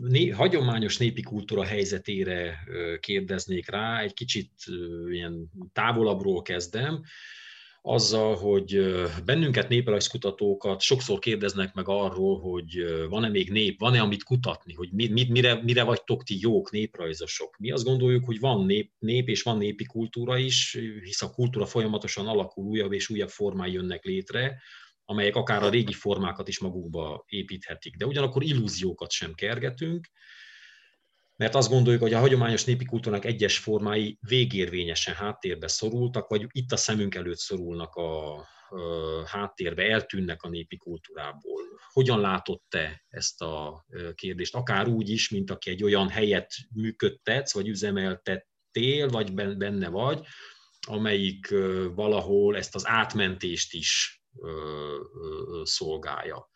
né, 0.00 0.28
hagyományos 0.28 0.96
népi 0.96 1.22
kultúra 1.22 1.64
helyzetére 1.64 2.58
kérdeznék 3.00 3.70
rá, 3.70 4.00
egy 4.00 4.14
kicsit 4.14 4.52
ilyen 5.10 5.50
távolabbról 5.72 6.42
kezdem, 6.42 7.02
azzal, 7.82 8.36
hogy 8.36 8.94
bennünket 9.24 9.68
néprajzkutatókat 9.68 10.80
sokszor 10.80 11.18
kérdeznek 11.18 11.74
meg 11.74 11.88
arról, 11.88 12.40
hogy 12.40 12.84
van-e 13.08 13.28
még 13.28 13.50
nép, 13.50 13.80
van-e 13.80 14.00
amit 14.00 14.22
kutatni, 14.22 14.74
hogy 14.74 14.88
mi, 14.92 15.26
mire, 15.28 15.62
mire 15.62 15.82
vagytok 15.82 16.22
ti 16.22 16.36
jók 16.40 16.70
néprajzosok. 16.70 17.56
Mi 17.58 17.70
azt 17.70 17.84
gondoljuk, 17.84 18.24
hogy 18.24 18.40
van 18.40 18.64
nép, 18.64 18.92
nép 18.98 19.28
és 19.28 19.42
van 19.42 19.58
népi 19.58 19.84
kultúra 19.84 20.38
is, 20.38 20.78
hisz 21.04 21.22
a 21.22 21.30
kultúra 21.30 21.66
folyamatosan 21.66 22.26
alakul, 22.26 22.64
újabb 22.64 22.92
és 22.92 23.08
újabb 23.08 23.30
formái 23.30 23.72
jönnek 23.72 24.04
létre, 24.04 24.60
amelyek 25.10 25.36
akár 25.36 25.62
a 25.62 25.68
régi 25.68 25.92
formákat 25.92 26.48
is 26.48 26.58
magukba 26.58 27.24
építhetik. 27.26 27.96
De 27.96 28.06
ugyanakkor 28.06 28.42
illúziókat 28.42 29.10
sem 29.10 29.34
kergetünk, 29.34 30.08
mert 31.36 31.54
azt 31.54 31.68
gondoljuk, 31.70 32.02
hogy 32.02 32.12
a 32.12 32.18
hagyományos 32.18 32.64
népi 32.64 32.84
kultúrnak 32.84 33.24
egyes 33.24 33.58
formái 33.58 34.18
végérvényesen 34.20 35.14
háttérbe 35.14 35.68
szorultak, 35.68 36.28
vagy 36.28 36.46
itt 36.50 36.72
a 36.72 36.76
szemünk 36.76 37.14
előtt 37.14 37.38
szorulnak 37.38 37.94
a, 37.94 38.46
háttérbe, 39.26 39.82
eltűnnek 39.82 40.42
a 40.42 40.48
népi 40.48 40.76
kultúrából. 40.76 41.62
Hogyan 41.92 42.20
látod 42.20 42.60
te 42.68 43.04
ezt 43.08 43.42
a 43.42 43.86
kérdést? 44.14 44.54
Akár 44.54 44.88
úgy 44.88 45.08
is, 45.08 45.28
mint 45.28 45.50
aki 45.50 45.70
egy 45.70 45.82
olyan 45.82 46.08
helyet 46.08 46.54
működtetsz, 46.74 47.54
vagy 47.54 47.68
üzemeltettél, 47.68 49.08
vagy 49.08 49.32
benne 49.34 49.88
vagy, 49.88 50.26
amelyik 50.86 51.54
valahol 51.94 52.56
ezt 52.56 52.74
az 52.74 52.86
átmentést 52.86 53.74
is 53.74 54.22
szolgálja. 55.62 56.50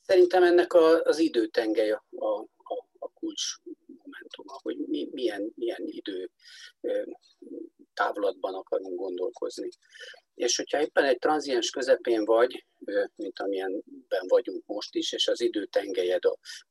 Szerintem 0.00 0.42
ennek 0.42 0.72
a, 0.72 1.02
az 1.02 1.18
időtengely 1.18 1.90
a, 1.90 2.04
a, 2.10 2.48
a 2.98 3.08
kulcs 3.08 3.56
momentuma, 3.86 4.58
hogy 4.62 4.76
mi, 4.76 5.08
milyen, 5.12 5.52
milyen 5.54 5.82
idő 5.84 6.30
távlatban 7.94 8.54
akarunk 8.54 8.98
gondolkozni. 8.98 9.68
És 10.40 10.56
hogyha 10.56 10.80
éppen 10.80 11.04
egy 11.04 11.18
tranziens 11.18 11.70
közepén 11.70 12.24
vagy, 12.24 12.64
mint 13.16 13.38
amilyenben 13.38 14.26
vagyunk 14.26 14.66
most 14.66 14.94
is, 14.94 15.12
és 15.12 15.28
az 15.28 15.40
időtengelyed, 15.40 16.22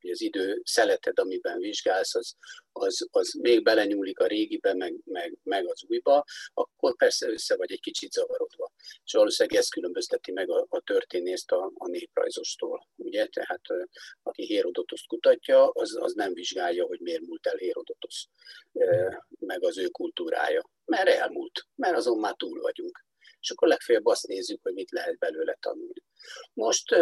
vagy 0.02 0.12
az 0.12 0.22
idő 0.22 0.62
szeleted, 0.64 1.20
amiben 1.20 1.60
vizsgálsz, 1.60 2.16
az, 2.16 2.36
az, 2.72 3.08
az 3.12 3.34
még 3.34 3.64
belenyúlik 3.64 4.20
a 4.20 4.28
régibe, 4.28 4.74
meg, 4.74 4.96
meg, 5.06 5.38
meg 5.44 5.70
az 5.70 5.84
újba, 5.88 6.26
akkor 6.54 6.96
persze 6.96 7.28
össze 7.28 7.56
vagy 7.56 7.72
egy 7.72 7.80
kicsit 7.80 8.12
zavarodva. 8.12 8.72
És 9.04 9.14
valószínűleg 9.14 9.60
ez 9.60 9.68
különbözteti 9.68 10.32
meg 10.32 10.50
a, 10.50 10.66
a 10.70 10.82
történészt 10.82 11.52
a, 11.52 11.72
a 11.74 11.88
néprajzostól. 11.88 12.88
Ugye? 12.96 13.26
Tehát 13.26 13.62
aki 14.24 14.46
Hérodotoszt 14.46 15.08
kutatja, 15.08 15.70
az, 15.70 15.98
az 16.00 16.14
nem 16.14 16.34
vizsgálja, 16.34 16.86
hogy 16.86 17.00
miért 17.00 17.26
múlt 17.28 17.48
el 17.48 17.58
Hérodotosz, 17.58 18.28
meg 19.40 19.64
az 19.64 19.78
ő 19.78 19.88
kultúrája. 19.88 20.70
Mert 20.86 21.08
elmúlt, 21.08 21.68
mert 21.76 21.96
azon 21.96 22.20
már 22.20 22.36
túl 22.36 22.62
vagyunk 22.62 23.08
és 23.42 23.50
akkor 23.50 23.68
legfeljebb 23.68 24.06
azt 24.06 24.28
nézzük, 24.28 24.60
hogy 24.62 24.74
mit 24.74 24.92
lehet 24.92 25.18
belőle 25.18 25.58
tanulni. 25.60 26.04
Most 26.54 26.96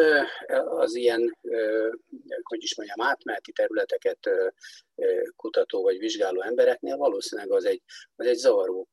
az 0.66 0.96
ilyen, 0.96 1.38
hogy 2.42 2.64
is 2.64 2.76
mondjam, 2.76 3.08
átmeneti 3.08 3.52
területeket 3.52 4.30
kutató 5.36 5.82
vagy 5.82 5.98
vizsgáló 5.98 6.42
embereknél 6.42 6.98
valószínűleg 6.98 7.52
az 7.52 7.66
egy, 7.66 7.82
az 8.16 8.26
egy 8.26 8.38
zavaró 8.38 8.88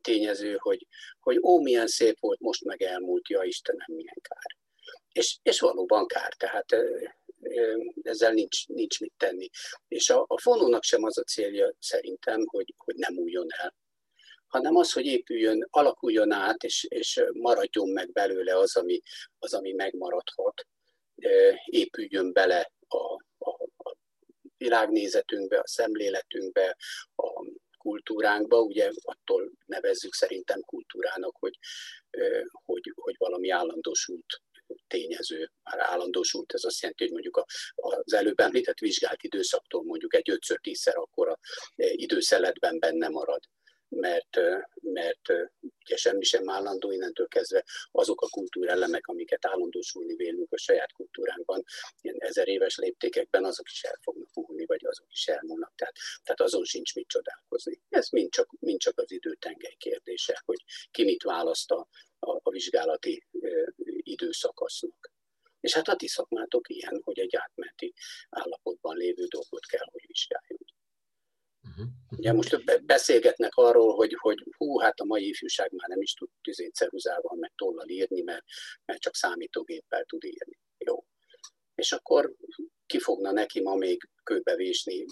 tényező, 0.00 0.56
hogy, 0.56 0.86
hogy 1.20 1.38
ó, 1.42 1.60
milyen 1.60 1.86
szép 1.86 2.20
volt, 2.20 2.40
most 2.40 2.64
meg 2.64 2.82
elmúlt, 2.82 3.28
ja 3.28 3.42
Istenem, 3.42 3.86
milyen 3.86 4.18
kár. 4.22 4.56
És, 5.12 5.38
és 5.42 5.60
valóban 5.60 6.06
kár, 6.06 6.34
tehát 6.34 6.76
ezzel 8.02 8.32
nincs, 8.32 8.66
nincs 8.66 9.00
mit 9.00 9.12
tenni. 9.16 9.48
És 9.88 10.10
a, 10.10 10.24
a 10.28 10.40
fonónak 10.40 10.82
sem 10.82 11.04
az 11.04 11.18
a 11.18 11.22
célja 11.22 11.74
szerintem, 11.78 12.46
hogy, 12.46 12.74
hogy 12.76 12.94
nem 12.94 13.16
újjon 13.16 13.46
el, 13.48 13.74
hanem 14.50 14.76
az, 14.76 14.92
hogy 14.92 15.06
épüljön, 15.06 15.66
alakuljon 15.70 16.32
át, 16.32 16.62
és, 16.62 16.86
és 16.88 17.22
maradjon 17.32 17.88
meg 17.88 18.12
belőle 18.12 18.56
az, 18.56 18.76
ami, 18.76 19.00
az, 19.38 19.54
ami 19.54 19.72
megmaradhat, 19.72 20.66
épüljön 21.64 22.32
bele 22.32 22.72
a, 22.88 22.96
a, 23.38 23.50
a 23.76 23.96
világnézetünkbe, 24.56 25.58
a 25.58 25.66
szemléletünkbe, 25.66 26.76
a 27.14 27.44
kultúránkba, 27.78 28.60
ugye 28.60 28.90
attól 29.00 29.52
nevezzük 29.66 30.14
szerintem 30.14 30.60
kultúrának, 30.60 31.36
hogy, 31.36 31.58
hogy, 32.64 32.92
hogy 32.94 33.14
valami 33.18 33.50
állandósult 33.50 34.42
tényező. 34.86 35.50
Már 35.62 35.80
állandósult, 35.80 36.52
ez 36.52 36.64
azt 36.64 36.80
jelenti, 36.80 37.02
hogy 37.02 37.12
mondjuk 37.12 37.44
az 37.74 38.12
előbb 38.12 38.40
említett 38.40 38.78
vizsgált 38.78 39.22
időszaktól 39.22 39.82
mondjuk 39.82 40.14
egy 40.14 40.40
5-10-szer 40.46 40.94
akkora 40.94 41.38
időszeletben 41.76 42.78
benne 42.78 43.08
marad 43.08 43.42
mert, 43.90 44.36
mert 44.80 45.28
ugye 45.84 45.96
semmi 45.96 46.24
sem 46.24 46.50
állandó, 46.50 46.90
innentől 46.90 47.28
kezdve 47.28 47.64
azok 47.90 48.20
a 48.20 48.28
kultúrelemek, 48.28 49.06
amiket 49.06 49.46
állandósulni 49.46 50.14
vélünk 50.14 50.52
a 50.52 50.58
saját 50.58 50.92
kultúránkban, 50.92 51.64
ilyen 52.00 52.16
ezer 52.18 52.48
éves 52.48 52.76
léptékekben, 52.76 53.44
azok 53.44 53.70
is 53.70 53.82
el 53.82 53.98
fognak 54.02 54.28
múlni, 54.34 54.66
vagy 54.66 54.86
azok 54.86 55.06
is 55.12 55.26
elmúlnak. 55.26 55.72
Tehát, 55.74 55.94
tehát 56.22 56.40
azon 56.40 56.64
sincs 56.64 56.94
mit 56.94 57.08
csodálkozni. 57.08 57.80
Ez 57.88 58.08
mind 58.08 58.30
csak, 58.30 58.48
mind 58.60 58.80
csak 58.80 58.98
az 58.98 59.10
időtengely 59.10 59.74
kérdése, 59.78 60.42
hogy 60.44 60.64
ki 60.90 61.04
mit 61.04 61.22
választ 61.22 61.70
a, 61.70 61.88
a, 62.18 62.40
a 62.42 62.50
vizsgálati 62.50 63.26
időszakasznak. 64.02 65.10
És 65.60 65.74
hát 65.74 65.88
a 65.88 65.96
ti 65.96 66.08
szakmátok 66.08 66.68
ilyen, 66.68 67.00
hogy 67.04 67.18
egy 67.18 67.36
átmeneti 67.36 67.94
állapotban 68.28 68.96
lévő 68.96 69.24
dolgot 69.24 69.66
kell, 69.66 69.86
hogy 69.90 70.04
vizsgáljon. 70.06 70.49
Ugye 72.10 72.32
most 72.32 72.84
beszélgetnek 72.84 73.54
arról, 73.54 73.94
hogy, 73.94 74.16
hogy 74.20 74.44
hú, 74.56 74.78
hát 74.78 75.00
a 75.00 75.04
mai 75.04 75.28
ifjúság 75.28 75.72
már 75.72 75.88
nem 75.88 76.00
is 76.00 76.12
tud 76.12 76.28
tüzét 76.42 76.74
ceruzával, 76.74 77.36
meg 77.36 77.52
tollal 77.56 77.88
írni, 77.88 78.22
mert, 78.22 78.44
mert 78.84 79.00
csak 79.00 79.14
számítógéppel 79.14 80.04
tud 80.04 80.24
írni. 80.24 80.58
Jó. 80.78 81.04
És 81.74 81.92
akkor 81.92 82.34
ki 82.86 82.98
fogna 82.98 83.32
neki 83.32 83.60
ma 83.60 83.74
még 83.74 84.08
kőbevésni 84.22 85.04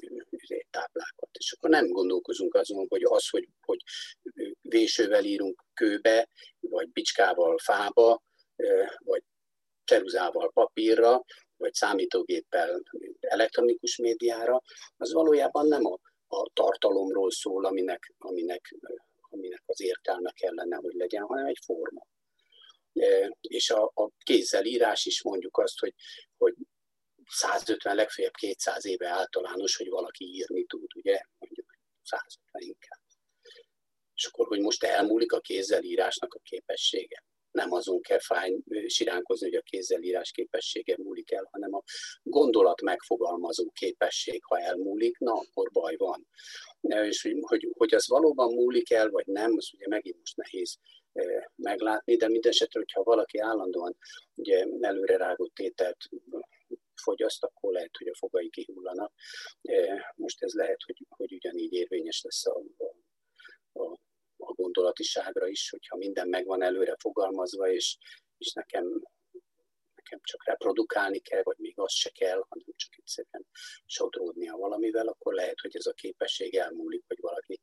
táplákat. 0.70 1.28
És 1.32 1.52
akkor 1.52 1.70
nem 1.70 1.88
gondolkozunk 1.88 2.54
azon, 2.54 2.86
hogy 2.88 3.02
az, 3.04 3.28
hogy, 3.28 3.48
hogy 3.60 3.82
vésővel 4.60 5.24
írunk 5.24 5.64
kőbe, 5.74 6.28
vagy 6.60 6.90
bicskával 6.90 7.58
fába, 7.58 8.22
vagy 8.98 9.22
ceruzával 9.84 10.50
papírra, 10.52 11.24
vagy 11.56 11.74
számítógéppel 11.74 12.82
elektronikus 13.20 13.96
médiára, 13.96 14.62
az 14.96 15.12
valójában 15.12 15.66
nem 15.66 15.84
a 15.86 15.98
a 16.28 16.50
tartalomról 16.52 17.30
szól, 17.30 17.64
aminek, 17.64 18.14
aminek, 18.18 18.74
aminek 19.30 19.62
az 19.66 19.80
értelme 19.80 20.30
kellene, 20.30 20.76
hogy 20.76 20.94
legyen, 20.94 21.22
hanem 21.22 21.46
egy 21.46 21.58
forma. 21.64 22.06
E, 22.92 23.36
és 23.40 23.70
a, 23.70 23.92
a 23.94 24.10
kézzel 24.18 24.64
írás 24.64 25.04
is 25.04 25.22
mondjuk 25.22 25.58
azt, 25.58 25.78
hogy, 25.78 25.94
hogy 26.36 26.54
150, 27.30 27.94
legfeljebb 27.94 28.34
200 28.34 28.84
éve 28.84 29.08
általános, 29.08 29.76
hogy 29.76 29.88
valaki 29.88 30.24
írni 30.24 30.64
tud, 30.64 30.90
ugye? 30.94 31.20
Mondjuk 31.38 31.66
150 32.02 32.62
inkább. 32.62 33.00
És 34.14 34.24
akkor, 34.24 34.46
hogy 34.46 34.60
most 34.60 34.84
elmúlik 34.84 35.32
a 35.32 35.40
kézzel 35.40 35.82
írásnak 35.82 36.34
a 36.34 36.40
képessége 36.42 37.24
nem 37.58 37.72
azon 37.72 38.00
kell 38.00 38.20
fájn 38.20 38.64
siránkozni, 38.86 39.46
hogy 39.48 39.58
a 39.58 39.62
kézzel 39.62 40.02
írás 40.02 40.30
képessége 40.30 40.96
múlik 40.98 41.32
el, 41.32 41.48
hanem 41.50 41.74
a 41.74 41.82
gondolat 42.22 42.80
megfogalmazó 42.82 43.70
képesség, 43.70 44.44
ha 44.44 44.58
elmúlik, 44.58 45.18
na 45.18 45.32
akkor 45.32 45.70
baj 45.72 45.96
van. 45.96 46.26
És 46.80 47.22
hogy, 47.22 47.36
hogy, 47.40 47.68
hogy 47.72 47.94
az 47.94 48.08
valóban 48.08 48.54
múlik 48.54 48.90
el, 48.90 49.10
vagy 49.10 49.26
nem, 49.26 49.52
az 49.56 49.70
ugye 49.74 49.88
megint 49.88 50.18
most 50.18 50.36
nehéz 50.36 50.78
meglátni, 51.56 52.16
de 52.16 52.28
mindesetre, 52.28 52.80
hogyha 52.80 53.02
valaki 53.02 53.38
állandóan 53.38 53.96
ugye 54.34 54.66
előre 54.80 55.16
rágott 55.16 55.58
ételt 55.58 55.96
fogyaszt, 56.94 57.44
akkor 57.44 57.72
lehet, 57.72 57.96
hogy 57.98 58.08
a 58.08 58.16
fogai 58.16 58.50
kihullanak. 58.50 59.12
Most 60.14 60.42
ez 60.42 60.52
lehet, 60.52 60.82
hogy, 60.86 61.06
hogy 61.08 61.32
ugyanígy 61.32 61.72
érvényes 61.72 62.22
lesz 62.22 62.46
a, 62.46 62.62
a, 63.72 63.82
a 63.82 63.98
a 64.38 64.52
gondolatiságra 64.52 65.46
is, 65.46 65.70
hogyha 65.70 65.96
minden 65.96 66.28
megvan 66.28 66.62
előre 66.62 66.96
fogalmazva, 66.98 67.70
és, 67.70 67.96
és 68.38 68.52
nekem, 68.52 69.02
nekem 69.94 70.18
csak 70.22 70.44
reprodukálni 70.44 71.18
kell, 71.18 71.42
vagy 71.42 71.58
még 71.58 71.78
az 71.78 71.92
se 71.92 72.10
kell, 72.10 72.44
hanem 72.48 72.66
csak 72.76 72.96
egyszerűen 72.96 73.46
sodródnia 73.86 74.56
valamivel, 74.56 75.06
akkor 75.06 75.34
lehet, 75.34 75.60
hogy 75.60 75.76
ez 75.76 75.86
a 75.86 75.92
képesség 75.92 76.54
elmúlik, 76.54 77.04
hogy 77.06 77.18
valaki 77.20 77.60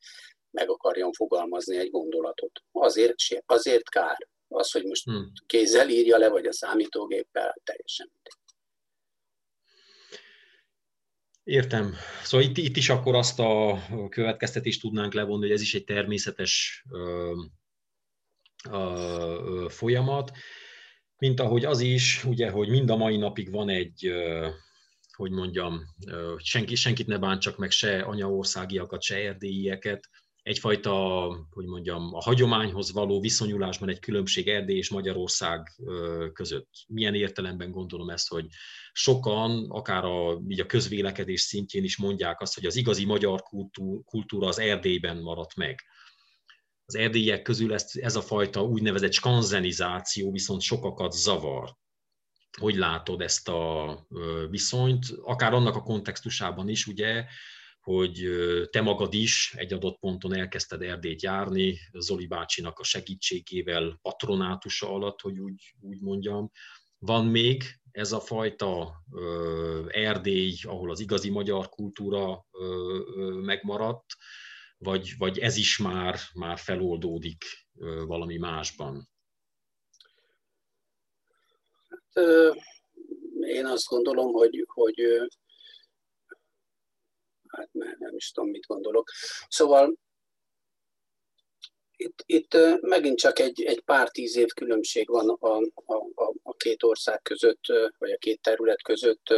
meg 0.52 0.70
akarjon 0.70 1.12
fogalmazni 1.12 1.78
egy 1.78 1.90
gondolatot. 1.90 2.64
Azért, 2.72 3.16
azért 3.46 3.90
kár. 3.90 4.28
Az, 4.48 4.72
hogy 4.72 4.84
most 4.84 5.04
hmm. 5.04 5.32
kézzel 5.46 5.90
írja 5.90 6.18
le, 6.18 6.30
vagy 6.30 6.46
a 6.46 6.54
számítógéppel, 6.54 7.56
teljesen 7.64 8.10
mindegy. 8.14 8.45
Értem. 11.46 11.94
Szóval 12.24 12.48
itt, 12.48 12.58
itt 12.58 12.78
is 12.78 12.90
akkor 12.90 13.16
azt 13.16 13.40
a 13.40 13.80
következtetést 14.10 14.82
tudnánk 14.82 15.14
levonni, 15.14 15.42
hogy 15.42 15.52
ez 15.52 15.62
is 15.62 15.74
egy 15.74 15.84
természetes 15.84 16.84
ö, 16.92 17.34
ö, 18.72 19.66
folyamat, 19.70 20.32
mint 21.18 21.40
ahogy 21.40 21.66
az 21.66 21.80
is, 21.80 22.24
ugye, 22.24 22.50
hogy 22.50 22.70
mind 22.70 22.90
a 22.90 22.96
mai 22.96 23.18
napig 23.18 23.52
van 23.52 23.70
egy, 23.70 24.06
ö, 24.06 24.50
hogy 25.16 25.32
mondjam, 25.32 25.82
senki, 26.38 26.76
senkit 26.76 27.08
ne 27.08 27.18
bántsak 27.18 27.58
meg 27.58 27.72
se 27.72 28.02
anyaországiakat, 28.02 29.02
se 29.02 29.16
erdélyieket, 29.16 30.10
egyfajta, 30.46 30.94
hogy 31.50 31.66
mondjam, 31.66 32.14
a 32.14 32.22
hagyományhoz 32.22 32.92
való 32.92 33.20
viszonyulásban 33.20 33.90
egy 33.90 34.00
különbség 34.00 34.48
Erdély 34.48 34.78
és 34.78 34.90
Magyarország 34.90 35.76
között. 36.34 36.70
Milyen 36.88 37.16
értelemben 37.16 37.72
gondolom 37.72 38.10
ezt, 38.10 38.28
hogy 38.28 38.46
sokan, 38.92 39.70
akár 39.70 40.04
a, 40.04 40.42
így 40.48 40.60
a 40.60 40.66
közvélekedés 40.66 41.42
szintjén 41.42 41.84
is 41.84 41.98
mondják 41.98 42.42
azt, 42.42 42.56
hogy 42.56 42.66
az 42.66 42.76
igazi 42.76 43.06
magyar 43.06 43.44
kultúra 44.06 44.48
az 44.48 44.60
Erdélyben 44.60 45.18
maradt 45.18 45.56
meg. 45.56 45.82
Az 46.86 46.96
erdélyek 46.96 47.42
közül 47.42 47.74
ezt, 47.74 47.98
ez 47.98 48.16
a 48.16 48.22
fajta 48.22 48.64
úgynevezett 48.64 49.14
skanzenizáció 49.14 50.32
viszont 50.32 50.62
sokakat 50.62 51.12
zavar. 51.12 51.76
Hogy 52.60 52.76
látod 52.76 53.22
ezt 53.22 53.50
a 53.50 54.08
viszonyt, 54.50 55.06
akár 55.22 55.54
annak 55.54 55.76
a 55.76 55.84
kontextusában 55.84 56.70
is, 56.70 56.88
ugye, 56.88 57.26
hogy 57.86 58.30
te 58.70 58.82
magad 58.82 59.14
is 59.14 59.54
egy 59.58 59.74
adott 59.74 60.00
ponton 60.00 60.36
elkezdted 60.36 60.82
Erdélyt 60.82 61.22
járni, 61.22 61.78
Zoli 61.92 62.28
bácsinak 62.28 62.80
a 62.80 62.84
segítségével, 62.84 64.00
patronátusa 64.02 64.90
alatt, 64.90 65.22
hogy 65.22 65.40
úgy, 65.40 65.76
úgy 65.82 66.02
mondjam. 66.02 66.52
Van 66.98 67.26
még 67.26 67.64
ez 67.92 68.12
a 68.12 68.20
fajta 68.20 69.04
Erdély, 69.88 70.56
ahol 70.62 70.90
az 70.90 71.00
igazi 71.00 71.30
magyar 71.30 71.70
kultúra 71.70 72.46
megmaradt, 73.42 74.06
vagy, 74.78 75.14
vagy 75.18 75.40
ez 75.40 75.58
is 75.58 75.78
már, 75.78 76.20
már 76.34 76.58
feloldódik 76.58 77.44
valami 78.06 78.38
másban? 78.38 79.10
Hát, 81.88 82.26
én 83.40 83.66
azt 83.66 83.88
gondolom, 83.88 84.32
hogy, 84.32 84.64
hogy 84.68 84.96
hát 87.56 87.70
nem, 87.72 87.96
nem 88.00 88.16
is 88.16 88.32
tudom, 88.32 88.50
mit 88.50 88.66
gondolok. 88.66 89.12
Szóval 89.48 89.94
Itt, 91.98 92.24
itt 92.26 92.58
megint 92.82 93.18
csak 93.18 93.40
egy, 93.40 93.64
egy 93.64 93.82
pár 93.82 94.10
tíz 94.10 94.36
év 94.36 94.48
különbség 94.54 95.08
van 95.08 95.30
a, 95.30 95.58
a, 95.86 96.34
a 96.44 96.54
két 96.58 96.84
ország 96.84 97.22
között, 97.22 97.64
vagy 97.98 98.12
a 98.12 98.18
két 98.18 98.42
terület 98.42 98.82
között, 98.82 99.34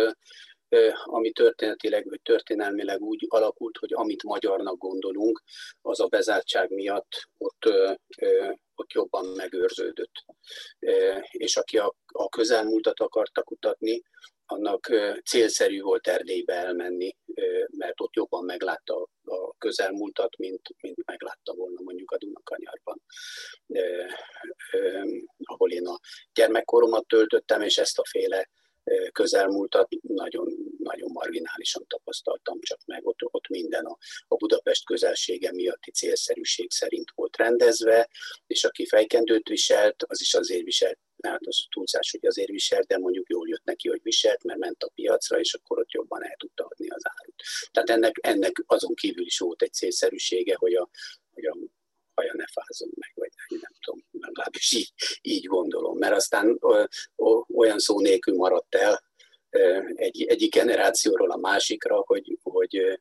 ami 1.03 1.31
történetileg 1.31 2.09
vagy 2.09 2.21
történelmileg 2.21 3.01
úgy 3.01 3.25
alakult, 3.29 3.77
hogy 3.77 3.93
amit 3.93 4.23
magyarnak 4.23 4.77
gondolunk, 4.77 5.41
az 5.81 5.99
a 5.99 6.07
bezártság 6.07 6.69
miatt 6.69 7.29
ott, 7.37 7.63
ott 8.75 8.91
jobban 8.91 9.25
megőrződött. 9.25 10.25
És 11.31 11.57
aki 11.57 11.77
a, 11.77 11.95
a 12.05 12.29
közelmúltat 12.29 12.99
akarta 12.99 13.43
kutatni, 13.43 14.01
annak 14.47 14.89
célszerű 15.25 15.81
volt 15.81 16.07
Erdélybe 16.07 16.53
elmenni, 16.53 17.15
mert 17.77 18.01
ott 18.01 18.15
jobban 18.15 18.45
meglátta 18.45 19.07
a 19.25 19.57
közelmúltat, 19.57 20.37
mint, 20.37 20.61
mint 20.81 21.05
meglátta 21.05 21.53
volna 21.53 21.81
mondjuk 21.81 22.11
a 22.11 22.17
Dunakanyarban, 22.17 23.01
ahol 25.43 25.71
én 25.71 25.87
a 25.87 25.99
gyermekkoromat 26.33 27.07
töltöttem, 27.07 27.61
és 27.61 27.77
ezt 27.77 27.99
a 27.99 28.05
féle 28.09 28.49
közelmúltat 29.11 29.87
nagyon, 30.01 30.75
nagyon 30.79 31.11
marginálisan 31.11 31.85
tapasztaltam 31.87 32.59
csak 32.59 32.79
meg, 32.85 33.05
ott, 33.07 33.17
ott 33.21 33.47
minden 33.47 33.85
a, 33.85 33.97
a 34.27 34.35
Budapest 34.35 34.85
közelsége 34.85 35.51
miatti 35.51 35.91
célszerűség 35.91 36.71
szerint 36.71 37.11
volt 37.15 37.37
rendezve, 37.37 38.09
és 38.47 38.63
aki 38.63 38.85
fejkendőt 38.85 39.47
viselt, 39.47 40.03
az 40.03 40.21
is 40.21 40.33
azért 40.33 40.63
viselt, 40.63 40.99
hát 41.27 41.47
az 41.47 41.65
túlzás, 41.69 42.11
hogy 42.11 42.25
azért 42.25 42.49
viselt, 42.49 42.87
de 42.87 42.97
mondjuk 42.97 43.29
jól 43.29 43.47
jött 43.47 43.63
neki, 43.63 43.89
hogy 43.89 43.99
viselt, 44.03 44.43
mert 44.43 44.59
ment 44.59 44.83
a 44.83 44.91
piacra, 44.95 45.39
és 45.39 45.53
akkor 45.53 45.79
ott 45.79 45.91
jobban 45.91 46.23
el 46.23 46.35
tudta 46.37 46.65
adni 46.69 46.89
az 46.89 47.01
árut. 47.03 47.43
Tehát 47.71 47.89
ennek, 47.89 48.15
ennek 48.21 48.63
azon 48.65 48.95
kívül 48.95 49.25
is 49.25 49.39
volt 49.39 49.61
egy 49.61 49.73
célszerűsége, 49.73 50.55
hogy 50.55 50.73
a, 50.73 50.89
hogy 51.33 51.45
a 51.45 51.57
haja 52.13 52.33
ne 52.35 52.45
fázzon 52.47 52.89
meg, 52.95 53.11
vagy 53.15 53.31
nem 53.61 53.71
tudom, 53.79 54.05
legalábbis 54.11 54.71
így, 54.71 54.93
így 55.21 55.45
gondolom. 55.45 55.97
Mert 55.97 56.15
aztán 56.15 56.57
ö, 56.61 56.83
ö, 57.15 57.39
olyan 57.53 57.79
szó 57.79 57.99
nélkül 57.99 58.35
maradt 58.35 58.75
el 58.75 59.03
ö, 59.49 59.81
egy, 59.95 60.23
egyik 60.23 60.53
generációról 60.53 61.31
a 61.31 61.37
másikra, 61.37 62.03
hogy, 62.05 62.37
hogy 62.43 62.99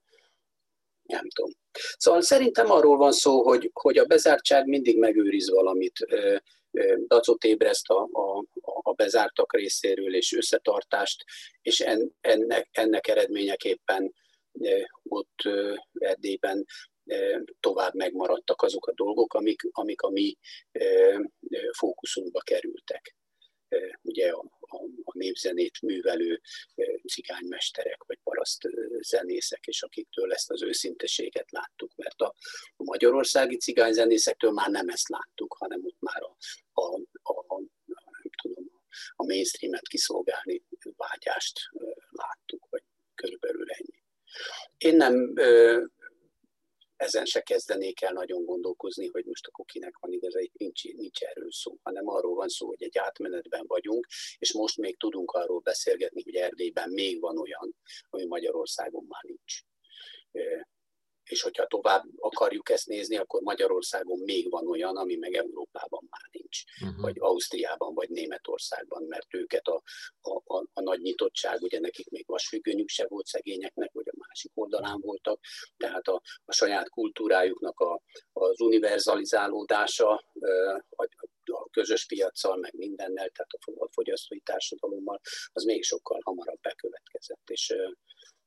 nem 1.03 1.29
tudom. 1.29 1.51
Szóval 1.97 2.21
szerintem 2.21 2.71
arról 2.71 2.97
van 2.97 3.13
szó, 3.13 3.43
hogy, 3.43 3.71
hogy 3.73 3.99
a 3.99 4.05
bezártság 4.05 4.67
mindig 4.67 4.99
megőriz 4.99 5.51
valamit, 5.51 6.07
dacot 7.07 7.45
ébreszt 7.45 7.89
a, 7.89 8.09
a, 8.13 8.45
a 8.83 8.93
bezártak 8.93 9.57
részéről 9.57 10.15
és 10.15 10.33
összetartást, 10.33 11.25
és 11.63 11.81
en, 11.81 12.13
ennek, 12.21 12.69
ennek 12.73 13.09
eredményeképpen 13.09 14.15
ott 15.03 15.43
Erdélyben 15.93 16.65
tovább 17.61 17.95
megmaradtak 17.95 18.63
azok 18.63 18.87
a 18.87 18.93
dolgok, 18.95 19.35
amik, 19.35 19.61
amik 19.71 20.01
a 20.01 20.11
mi 20.11 20.37
fókuszunkba 21.73 22.41
kerültek. 22.41 23.15
Ugye 24.03 24.31
a, 24.31 24.45
a, 24.61 24.77
a 25.03 25.19
népzenét 25.19 25.83
művelő 25.83 26.41
cigánymesterek 27.07 28.05
vagy 28.07 28.19
paraszt 28.23 28.69
zenészek, 29.01 29.67
és 29.67 29.83
akiktől 29.83 30.33
ezt 30.33 30.51
az 30.51 30.63
őszinteséget 30.63 31.51
láttuk, 31.51 31.93
mert 31.97 32.21
a, 32.21 32.35
a 32.77 32.83
magyarországi 32.83 33.57
cigányzenészektől 33.57 34.51
már 34.51 34.71
nem 34.71 34.89
ezt 34.89 35.09
láttuk, 35.09 35.57
hanem 35.59 35.85
ott 35.85 36.01
már 36.01 36.23
a, 36.23 36.37
a, 36.73 36.95
a, 37.23 37.61
nem 38.23 38.31
tudom, 38.43 38.71
a 39.17 39.25
mainstreamet 39.25 39.89
kiszolgálni 39.89 40.63
vágyást 40.97 41.61
láttuk, 42.11 42.67
vagy 42.71 42.83
körülbelül 43.15 43.71
ennyi. 43.71 44.05
Én 44.79 44.97
nem 44.97 45.35
ezen 46.97 47.25
se 47.25 47.41
kezdenék 47.41 48.01
el 48.01 48.13
nagyon 48.13 48.45
gondolkozni, 48.45 49.07
hogy 49.07 49.25
most 49.25 49.47
akkor 49.47 49.65
kinek 49.65 49.99
van 49.99 50.13
igaza, 50.13 50.39
nincs, 50.53 50.85
nincs 50.85 51.23
erről 51.23 51.53
szó, 51.53 51.79
hanem 51.83 52.09
arról 52.09 52.35
van 52.35 52.49
szó, 52.49 52.67
hogy 52.67 52.83
egy 52.83 52.99
átmenetben 52.99 53.65
vagyunk, 53.67 54.07
és 54.39 54.53
most 54.53 54.77
még 54.77 54.99
tudunk 54.99 55.31
arról 55.31 55.61
beszélgetni, 55.61 56.23
hogy 56.23 56.35
Erdélyben 56.35 56.91
még 56.91 57.21
van 57.21 57.39
olyan, 57.39 57.77
ami 58.11 58.25
Magyarországon 58.25 59.05
már 59.09 59.23
nincs 59.23 59.61
és 61.31 61.43
hogyha 61.43 61.67
tovább 61.67 62.05
akarjuk 62.17 62.71
ezt 62.71 62.87
nézni, 62.87 63.17
akkor 63.17 63.41
Magyarországon 63.43 64.19
még 64.19 64.51
van 64.51 64.69
olyan, 64.69 64.97
ami 64.97 65.17
meg 65.17 65.35
Európában 65.35 66.07
már 66.11 66.29
nincs, 66.31 66.63
uh-huh. 66.83 67.01
vagy 67.01 67.17
Ausztriában, 67.19 67.95
vagy 67.95 68.09
Németországban, 68.09 69.03
mert 69.03 69.35
őket 69.35 69.67
a, 69.67 69.83
a, 70.21 70.55
a, 70.57 70.65
a 70.73 70.81
nagy 70.81 71.01
nyitottság, 71.01 71.63
ugye 71.63 71.81
nekik 71.81 72.09
még 72.11 72.25
vasfüggönyük 72.27 72.89
se 72.89 73.07
volt 73.09 73.27
szegényeknek, 73.27 73.93
vagy 73.93 74.09
a 74.09 74.25
másik 74.29 74.51
oldalán 74.55 75.01
voltak, 75.01 75.41
tehát 75.77 76.09
a, 76.09 76.23
a 76.45 76.53
saját 76.53 76.89
kultúrájuknak 76.89 77.81
a, 77.81 78.03
az 78.33 78.61
univerzalizálódása, 78.61 80.25
a, 80.97 81.09
a 81.45 81.69
közös 81.71 82.07
piaccal, 82.07 82.57
meg 82.57 82.75
mindennel, 82.75 83.29
tehát 83.29 83.51
a 83.77 83.89
fogyasztói 83.91 84.41
társadalommal, 84.41 85.21
az 85.53 85.65
még 85.65 85.83
sokkal 85.83 86.21
hamarabb 86.25 86.61
bekövetkezett, 86.61 87.51
és, 87.51 87.75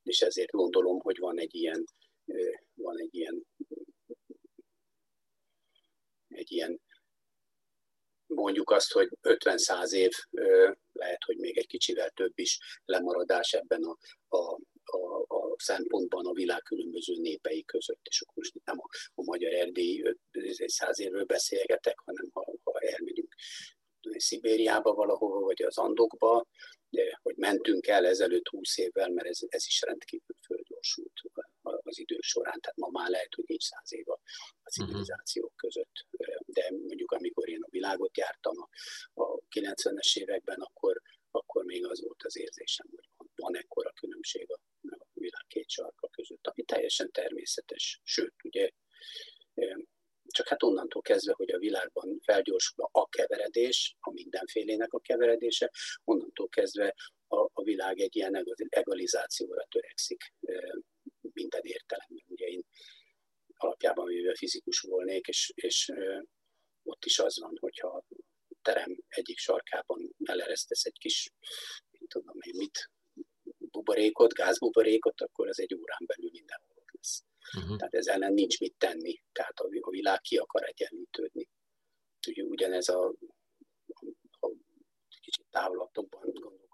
és 0.03 0.21
ezért 0.21 0.51
gondolom, 0.51 0.99
hogy 0.99 1.17
van 1.17 1.39
egy 1.39 1.55
ilyen 1.55 1.85
van 2.81 2.99
egy 2.99 3.15
ilyen, 3.15 3.45
egy 6.27 6.51
ilyen 6.51 6.81
mondjuk 8.25 8.71
azt, 8.71 8.91
hogy 8.91 9.09
50-100 9.21 9.91
év, 9.91 10.11
lehet, 10.91 11.23
hogy 11.23 11.37
még 11.37 11.57
egy 11.57 11.67
kicsivel 11.67 12.09
több 12.09 12.31
is 12.35 12.59
lemaradás 12.85 13.53
ebben 13.53 13.83
a, 13.83 13.97
a, 14.27 14.59
a, 14.83 15.25
a 15.27 15.55
szempontban 15.57 16.25
a 16.25 16.33
világ 16.33 16.61
különböző 16.61 17.15
népei 17.15 17.63
között, 17.63 18.01
és 18.03 18.21
akkor 18.21 18.33
most 18.35 18.53
nem 18.63 18.79
a, 18.79 18.87
a 19.15 19.23
magyar 19.23 19.53
erdély 19.53 20.03
száz 20.65 20.99
évről 20.99 21.25
beszélgetek, 21.25 21.99
hanem 21.99 22.29
ha, 22.33 22.53
ha 22.63 22.79
elmegyünk 22.79 23.35
Szibériába 24.01 24.93
valahova, 24.93 25.39
vagy 25.39 25.63
az 25.63 25.77
Andokba, 25.77 26.47
hogy 27.21 27.35
mentünk 27.35 27.87
el 27.87 28.05
ezelőtt 28.05 28.47
20 28.47 28.77
évvel, 28.77 29.09
mert 29.09 29.27
ez, 29.27 29.39
ez 29.47 29.65
is 29.65 29.81
rendkívül 29.81 30.35
fölgyorsult 30.45 31.21
az 31.61 31.99
idő 31.99 32.17
során. 32.19 32.59
Tehát 32.59 32.77
ma 32.77 32.89
már 32.91 33.09
lehet, 33.09 33.33
hogy 33.35 33.43
nincs 33.47 33.63
száz 33.63 33.93
év 33.93 34.09
a, 34.09 34.19
a 34.63 34.69
civilizációk 34.69 35.55
között. 35.55 36.05
De 36.45 36.71
mondjuk 36.71 37.11
amikor 37.11 37.49
én 37.49 37.61
a 37.61 37.69
világot 37.69 38.17
jártam 38.17 38.53
a, 38.61 38.69
a 39.21 39.39
90-es 39.55 40.17
években, 40.17 40.59
akkor, 40.59 41.01
akkor 41.31 41.63
még 41.63 41.85
az 41.85 42.01
volt 42.01 42.23
az 42.23 42.37
érzésem, 42.37 42.87
hogy 42.95 43.29
van, 43.35 43.57
ekkora 43.57 43.91
különbség 43.91 44.51
a, 44.51 44.59
a 44.89 45.07
világ 45.13 45.45
két 45.47 45.69
sarka 45.69 46.07
között, 46.07 46.47
ami 46.47 46.63
teljesen 46.63 47.11
természetes. 47.11 48.01
Sőt, 48.03 48.33
ugye 48.43 48.69
csak 50.31 50.47
hát 50.47 50.63
onnantól 50.63 51.01
kezdve, 51.01 51.33
hogy 51.35 51.51
a 51.51 51.57
világban 51.57 52.19
felgyorsul 52.23 52.89
a 52.91 53.07
keveredés, 53.09 53.95
a 53.99 54.11
mindenfélének 54.11 54.93
a 54.93 54.99
keveredése, 54.99 55.71
onnantól 56.03 56.28
kezdve 56.49 56.95
a, 57.27 57.49
a 57.53 57.63
világ 57.63 57.99
egy 57.99 58.15
ilyen 58.15 58.45
egalizációra 58.69 59.65
törekszik 59.69 60.33
minden 61.33 61.61
értelemben. 61.63 62.25
Ugye 62.27 62.45
én 62.45 62.61
alapjában 63.53 64.05
véve 64.05 64.35
fizikus 64.35 64.79
volnék, 64.79 65.27
és, 65.27 65.51
és 65.55 65.91
ott 66.83 67.05
is 67.05 67.19
az 67.19 67.39
van, 67.39 67.57
hogyha 67.59 68.05
terem 68.61 69.03
egyik 69.07 69.37
sarkában 69.37 70.15
eleresztesz 70.23 70.85
egy 70.85 70.97
kis, 70.97 71.29
nem 71.91 72.07
tudom 72.07 72.35
még 72.37 72.55
mit, 72.55 72.89
buborékot, 73.71 74.33
gázbuborékot, 74.33 75.21
akkor 75.21 75.47
az 75.47 75.59
egy 75.59 75.75
órán 75.75 76.05
belül 76.05 76.29
mindenhol 76.31 76.83
lesz. 76.91 77.23
Uh-huh. 77.57 77.77
Tehát 77.77 77.93
ezzel 77.93 78.13
ellen 78.13 78.33
nincs 78.33 78.59
mit 78.59 78.75
tenni. 78.77 79.21
Tehát 79.31 79.59
a, 79.59 79.89
világ 79.89 80.19
ki 80.21 80.37
akar 80.37 80.63
egyenlítődni. 80.63 81.47
Ugye 82.27 82.43
ugyanez 82.43 82.89
a, 82.89 83.13
a, 83.87 84.05
a 84.39 84.51
kicsit 85.21 85.45
távlatokban 85.49 86.08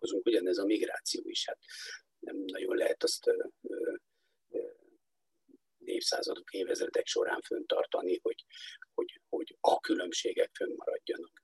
gondolkozunk, 0.06 0.26
ugyanez 0.26 0.58
a 0.58 0.66
migráció 0.66 1.22
is. 1.26 1.46
Hát 1.48 1.60
nem 2.20 2.36
nagyon 2.46 2.76
lehet 2.76 3.04
azt 3.04 3.28
ö, 3.28 3.46
ö, 3.62 3.94
évszázadok, 5.84 6.54
évezredek 6.54 7.06
során 7.08 7.42
föntartani, 7.42 8.20
hogy, 8.22 8.46
hogy, 8.94 9.22
hogy 9.30 9.58
a 9.60 9.80
különbségek 9.80 10.50
fönnmaradjanak. 10.54 11.44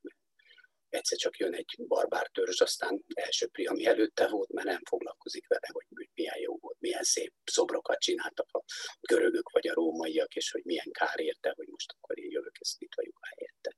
Egyszer 0.90 1.18
csak 1.18 1.38
jön 1.38 1.54
egy 1.54 1.76
barbár 1.88 2.28
törzs, 2.28 2.62
aztán 2.62 3.04
elsöpri, 3.14 3.66
ami 3.66 3.86
előtte 3.86 4.28
volt, 4.28 4.52
mert 4.52 4.68
nem 4.68 4.82
foglalkozik 4.90 5.48
vele, 5.48 5.68
hogy 5.72 5.86
milyen 6.14 6.40
jó 6.40 6.58
volt, 6.58 6.78
milyen 6.80 7.04
szép 7.04 7.34
szobrokat 7.46 8.00
csináltak 8.00 8.48
a 8.52 8.64
görögök 9.02 9.50
vagy 9.50 9.68
a 9.68 9.74
rómaiak, 9.74 10.36
és 10.36 10.52
hogy 10.52 10.62
milyen 10.64 10.92
kár 10.92 11.20
érte, 11.20 11.54
hogy 11.56 11.68
most 11.68 11.92
akkor 11.92 12.20
én 12.20 12.32
jövök, 12.32 12.56
ezt 12.60 12.80
mit 12.80 12.96
vagyok 12.96 13.20
helyette. 13.22 13.76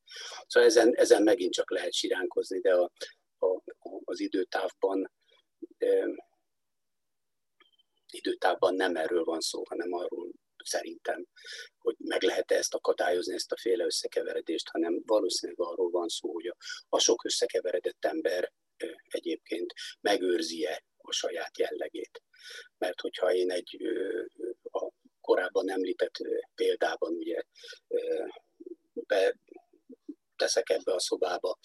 Szóval 0.48 0.70
ezen, 0.70 0.96
ezen 0.96 1.24
megint 1.24 1.54
csak 1.54 1.72
lehet 1.72 1.94
siránkozni, 1.94 2.60
de 2.60 2.74
a, 2.74 2.84
a, 2.84 2.92
az 4.14 4.20
időtávban 4.20 5.12
e, 5.78 6.08
időtávban 8.12 8.76
nem 8.76 8.96
erről 8.96 9.24
van 9.24 9.40
szó, 9.40 9.64
hanem 9.70 9.94
arról 9.94 10.32
szerintem, 10.64 11.26
hogy 11.78 11.96
meg 11.98 12.22
lehet-e 12.22 12.56
ezt 12.56 12.74
akadályozni, 12.74 13.34
ezt 13.34 13.52
a 13.52 13.58
féle 13.58 13.86
összekeveredést, 13.86 14.70
hanem 14.70 15.02
valószínűleg 15.06 15.68
arról 15.68 15.90
van 15.90 16.08
szó, 16.08 16.34
hogy 16.34 16.56
a 16.90 17.00
sok 17.00 17.26
összekeveredett 17.26 18.06
ember 18.06 18.52
egyébként 19.08 19.74
megőrzi-e 20.02 20.84
a 20.98 21.12
saját 21.12 21.58
jellegét. 21.58 22.22
Mert 22.78 23.02
hogyha 23.02 23.34
én 23.34 23.52
egy 23.52 23.78
a 24.62 24.90
korábban 25.22 25.70
említett 25.70 26.16
példában 26.56 27.14
ugye 27.14 27.42
be 28.94 29.36
teszek 30.36 30.70
ebbe 30.70 30.94
a 30.94 31.00
szobába 31.00 31.58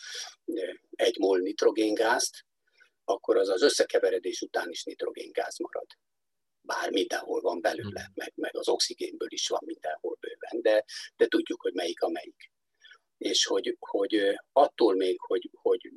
egy 0.90 1.18
mol 1.18 1.38
nitrogéngázt, 1.38 2.46
akkor 3.04 3.36
az 3.36 3.48
az 3.48 3.62
összekeveredés 3.62 4.40
után 4.40 4.70
is 4.70 4.84
nitrogéngáz 4.84 5.58
marad. 5.58 5.86
Bár 6.60 6.90
mindenhol 6.90 7.40
van 7.40 7.60
belőle, 7.60 8.00
hmm. 8.00 8.12
meg, 8.14 8.32
meg 8.34 8.56
az 8.56 8.68
oxigénből 8.68 9.32
is 9.32 9.48
van 9.48 9.60
mindenhol 9.64 10.16
bőven, 10.20 10.62
de, 10.62 10.84
de 11.16 11.26
tudjuk, 11.26 11.60
hogy 11.60 11.74
melyik 11.74 12.00
a 12.00 12.08
melyik. 12.08 12.50
És 13.18 13.44
hogy, 13.44 13.76
hogy 13.78 14.38
attól 14.52 14.94
még, 14.94 15.20
hogy, 15.20 15.50
hogy 15.52 15.92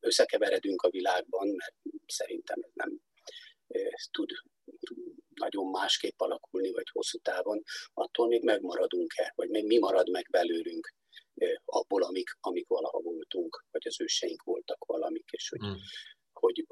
összekeveredünk 0.00 0.82
a 0.82 0.90
világban, 0.90 1.48
mert 1.48 1.74
szerintem 2.06 2.60
ez 2.62 2.70
nem 2.74 3.00
tud 4.10 4.30
nagyon 5.34 5.66
másképp 5.66 6.20
alakulni, 6.20 6.70
vagy 6.70 6.88
hosszú 6.92 7.18
távon, 7.18 7.62
attól 7.94 8.26
még 8.26 8.42
megmaradunk-e, 8.42 9.32
vagy 9.36 9.48
még 9.48 9.66
mi 9.66 9.78
marad 9.78 10.08
meg 10.08 10.26
belőlünk 10.30 10.94
abból, 11.64 12.02
amik, 12.02 12.28
amik 12.40 12.68
valaha 12.68 13.00
voltunk, 13.00 13.64
vagy 13.70 13.86
az 13.86 14.00
őseink 14.00 14.42
voltak 14.42 14.84
valamik, 14.84 15.28
és 15.30 15.48
hogy, 15.48 15.60
hmm. 15.60 15.76
hogy 16.32 16.66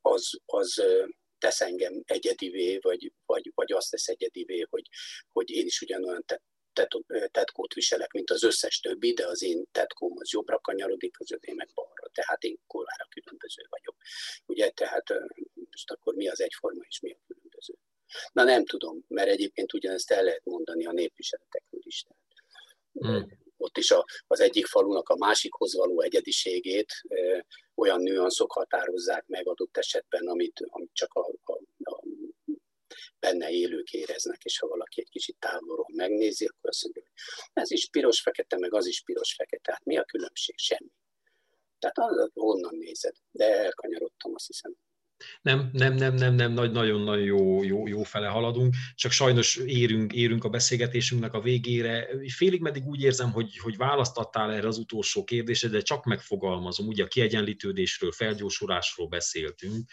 az, 0.00 0.30
az 0.44 0.82
tesz 1.38 1.60
engem 1.60 2.02
egyedivé, 2.04 2.78
vagy, 2.78 3.12
vagy, 3.26 3.52
vagy 3.54 3.72
azt 3.72 3.90
tesz 3.90 4.08
egyedivé, 4.08 4.66
hogy, 4.70 4.88
hogy 5.32 5.50
én 5.50 5.66
is 5.66 5.80
ugyanolyan 5.80 6.24
tetkót 7.30 7.74
viselek, 7.74 8.12
mint 8.12 8.30
az 8.30 8.42
összes 8.42 8.80
többi, 8.80 9.12
de 9.12 9.26
az 9.26 9.42
én 9.42 9.64
tetkóm 9.72 10.12
az 10.18 10.30
jobbra 10.30 10.58
kanyarodik, 10.58 11.20
az 11.20 11.32
övé 11.32 11.52
meg 11.52 11.70
balra. 11.74 12.08
Tehát 12.12 12.42
én 12.42 12.58
kurvára 12.66 13.08
különböző 13.10 13.62
vagyok. 13.68 13.96
Ugye, 14.46 14.70
tehát 14.70 15.04
most 15.70 15.90
akkor 15.90 16.14
mi 16.14 16.28
az 16.28 16.40
egyforma 16.40 16.82
és 16.88 17.00
mi 17.00 17.12
a 17.12 17.18
különböző? 17.26 17.74
Na 18.32 18.42
nem 18.44 18.64
tudom, 18.66 19.04
mert 19.08 19.28
egyébként 19.28 19.72
ugyanezt 19.72 20.10
el 20.10 20.22
lehet 20.22 20.44
mondani 20.44 20.86
a 20.86 20.92
népviseletekről 20.92 21.80
is. 21.84 22.04
Hmm. 22.92 23.40
Ott 23.62 23.78
is 23.78 23.90
a, 23.90 24.04
az 24.26 24.40
egyik 24.40 24.66
falunak 24.66 25.08
a 25.08 25.16
másikhoz 25.16 25.74
való 25.74 26.00
egyediségét 26.00 26.92
olyan 27.74 28.00
nüanszok 28.00 28.52
határozzák 28.52 29.26
meg 29.26 29.48
adott 29.48 29.76
esetben, 29.76 30.26
amit, 30.26 30.64
amit 30.66 30.90
csak 30.92 31.14
a, 31.14 31.28
a, 31.42 31.52
a 31.82 32.02
benne 33.18 33.50
élők 33.50 33.92
éreznek, 33.92 34.44
és 34.44 34.58
ha 34.58 34.66
valaki 34.66 35.00
egy 35.00 35.08
kicsit 35.08 35.36
távolról 35.38 35.88
megnézi, 35.92 36.46
akkor 36.46 36.70
azt 36.70 36.82
mondja, 36.82 37.02
hogy 37.02 37.12
ez 37.52 37.70
is 37.70 37.88
piros-fekete, 37.88 38.58
meg 38.58 38.74
az 38.74 38.86
is 38.86 39.02
piros-fekete. 39.02 39.72
Hát 39.72 39.84
mi 39.84 39.98
a 39.98 40.04
különbség? 40.04 40.58
Semmi. 40.58 40.90
Tehát 41.78 41.98
az, 41.98 42.30
honnan 42.34 42.76
nézed. 42.76 43.14
De 43.30 43.44
elkanyarodtam, 43.44 44.34
azt 44.34 44.46
hiszem. 44.46 44.74
Nem, 45.42 45.70
nem, 45.72 45.94
nem, 45.94 46.14
nem, 46.14 46.34
nem, 46.34 46.52
nagyon-nagyon 46.52 47.24
jó, 47.24 47.62
jó, 47.64 47.86
jó 47.86 48.02
fele 48.02 48.26
haladunk, 48.26 48.74
csak 48.94 49.12
sajnos 49.12 49.56
érünk, 49.56 50.12
érünk 50.12 50.44
a 50.44 50.48
beszélgetésünknek 50.48 51.32
a 51.32 51.40
végére. 51.40 52.08
Félig 52.34 52.60
meddig 52.60 52.86
úgy 52.86 53.02
érzem, 53.02 53.32
hogy, 53.32 53.56
hogy 53.58 53.76
választattál 53.76 54.52
erre 54.52 54.66
az 54.66 54.78
utolsó 54.78 55.24
kérdésre, 55.24 55.68
de 55.68 55.80
csak 55.80 56.04
megfogalmazom, 56.04 56.86
ugye 56.86 57.04
a 57.04 57.08
kiegyenlítődésről, 57.08 58.12
felgyorsulásról 58.12 59.08
beszéltünk. 59.08 59.90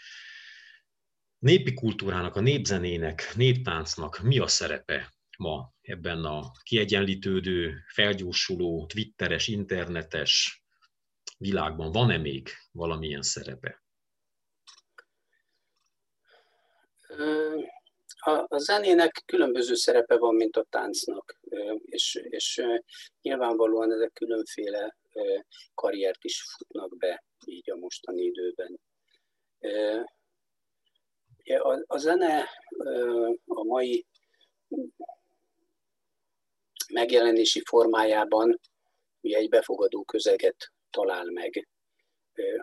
Népi 1.38 1.74
kultúrának, 1.74 2.36
a 2.36 2.40
népzenének, 2.40 3.32
néptáncnak 3.34 4.20
mi 4.22 4.38
a 4.38 4.46
szerepe 4.46 5.14
ma 5.38 5.72
ebben 5.80 6.24
a 6.24 6.52
kiegyenlítődő, 6.62 7.84
felgyorsuló, 7.86 8.86
twitteres, 8.86 9.48
internetes 9.48 10.62
világban? 11.38 11.92
Van-e 11.92 12.16
még 12.16 12.48
valamilyen 12.72 13.22
szerepe? 13.22 13.82
A, 18.22 18.58
zenének 18.58 19.22
különböző 19.26 19.74
szerepe 19.74 20.18
van, 20.18 20.34
mint 20.34 20.56
a 20.56 20.66
táncnak, 20.70 21.40
és, 21.84 22.20
és 22.28 22.62
nyilvánvalóan 23.22 23.92
ezek 23.92 24.12
különféle 24.12 24.96
karriert 25.74 26.24
is 26.24 26.42
futnak 26.56 26.96
be 26.96 27.24
így 27.46 27.70
a 27.70 27.76
mostani 27.76 28.22
időben. 28.22 28.80
A, 31.44 31.82
a 31.86 31.98
zene 31.98 32.48
a 33.46 33.64
mai 33.64 34.06
megjelenési 36.92 37.62
formájában 37.64 38.60
ugye 39.20 39.36
egy 39.36 39.48
befogadó 39.48 40.04
közeget 40.04 40.72
talál 40.90 41.24
meg, 41.24 41.68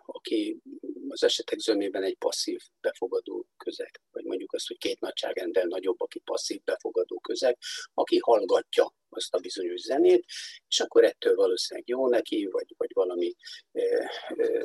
aki 0.05 0.61
az 1.07 1.23
esetek 1.23 1.59
zömében 1.59 2.03
egy 2.03 2.17
passzív 2.17 2.61
befogadó 2.81 3.47
közeg, 3.57 4.01
vagy 4.11 4.23
mondjuk 4.23 4.53
azt, 4.53 4.67
hogy 4.67 4.77
két 4.77 4.99
nagyságrendel 4.99 5.65
nagyobb, 5.65 6.01
aki 6.01 6.19
passzív 6.19 6.61
befogadó 6.63 7.19
közeg, 7.19 7.57
aki 7.93 8.17
hallgatja 8.19 8.93
azt 9.09 9.33
a 9.33 9.39
bizonyos 9.39 9.81
zenét, 9.81 10.25
és 10.67 10.79
akkor 10.79 11.03
ettől 11.03 11.35
valószínűleg 11.35 11.87
jó 11.87 12.07
neki, 12.09 12.47
vagy, 12.51 12.73
vagy 12.77 12.89
valami 12.93 13.35
e, 13.71 13.81
e, 14.27 14.63